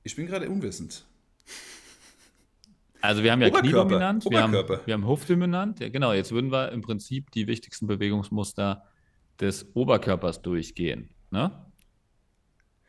[0.04, 1.06] Ich bin gerade unwissend.
[3.02, 3.90] Also wir haben ja Oberkörper.
[3.90, 5.80] dominant, wir haben, wir haben Hüftdominant.
[5.80, 8.84] Ja, genau, jetzt würden wir im Prinzip die wichtigsten Bewegungsmuster
[9.40, 11.10] des Oberkörpers durchgehen.
[11.30, 11.52] Ne?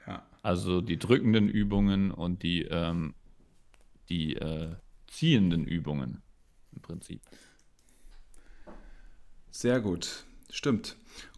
[0.07, 0.27] Ja.
[0.43, 3.15] Also die drückenden Übungen und die, ähm,
[4.09, 4.75] die äh,
[5.07, 6.23] ziehenden Übungen
[6.75, 7.21] im Prinzip.
[9.51, 10.25] Sehr gut.
[10.51, 10.97] Stimmt.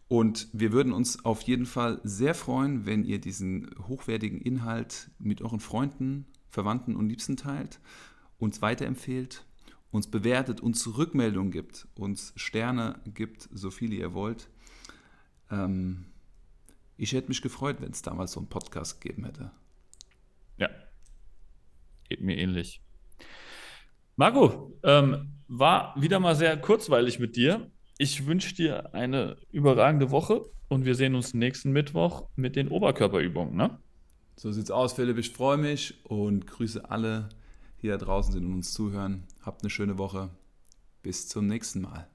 [0.09, 5.43] Und wir würden uns auf jeden Fall sehr freuen, wenn ihr diesen hochwertigen Inhalt mit
[5.43, 7.79] euren Freunden, Verwandten und Liebsten teilt,
[8.39, 9.45] uns weiterempfehlt,
[9.91, 14.49] uns bewertet, uns Rückmeldungen gibt, uns Sterne gibt, so viele ihr wollt.
[15.51, 16.07] Ähm,
[16.97, 19.51] ich hätte mich gefreut, wenn es damals so einen Podcast gegeben hätte.
[20.57, 20.69] Ja,
[22.09, 22.83] geht mir ähnlich.
[24.19, 27.71] Marco, ähm, war wieder mal sehr kurzweilig mit dir.
[27.99, 33.55] Ich wünsche dir eine überragende Woche und wir sehen uns nächsten Mittwoch mit den Oberkörperübungen.
[33.55, 33.79] Ne?
[34.35, 35.19] So sieht's aus, Philipp.
[35.19, 37.29] Ich freue mich und grüße alle,
[37.81, 39.23] die da draußen sind und uns zuhören.
[39.43, 40.31] Habt eine schöne Woche.
[41.01, 42.09] Bis zum nächsten Mal.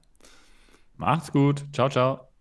[0.98, 1.64] Macht's gut.
[1.72, 2.33] Ciao, ciao.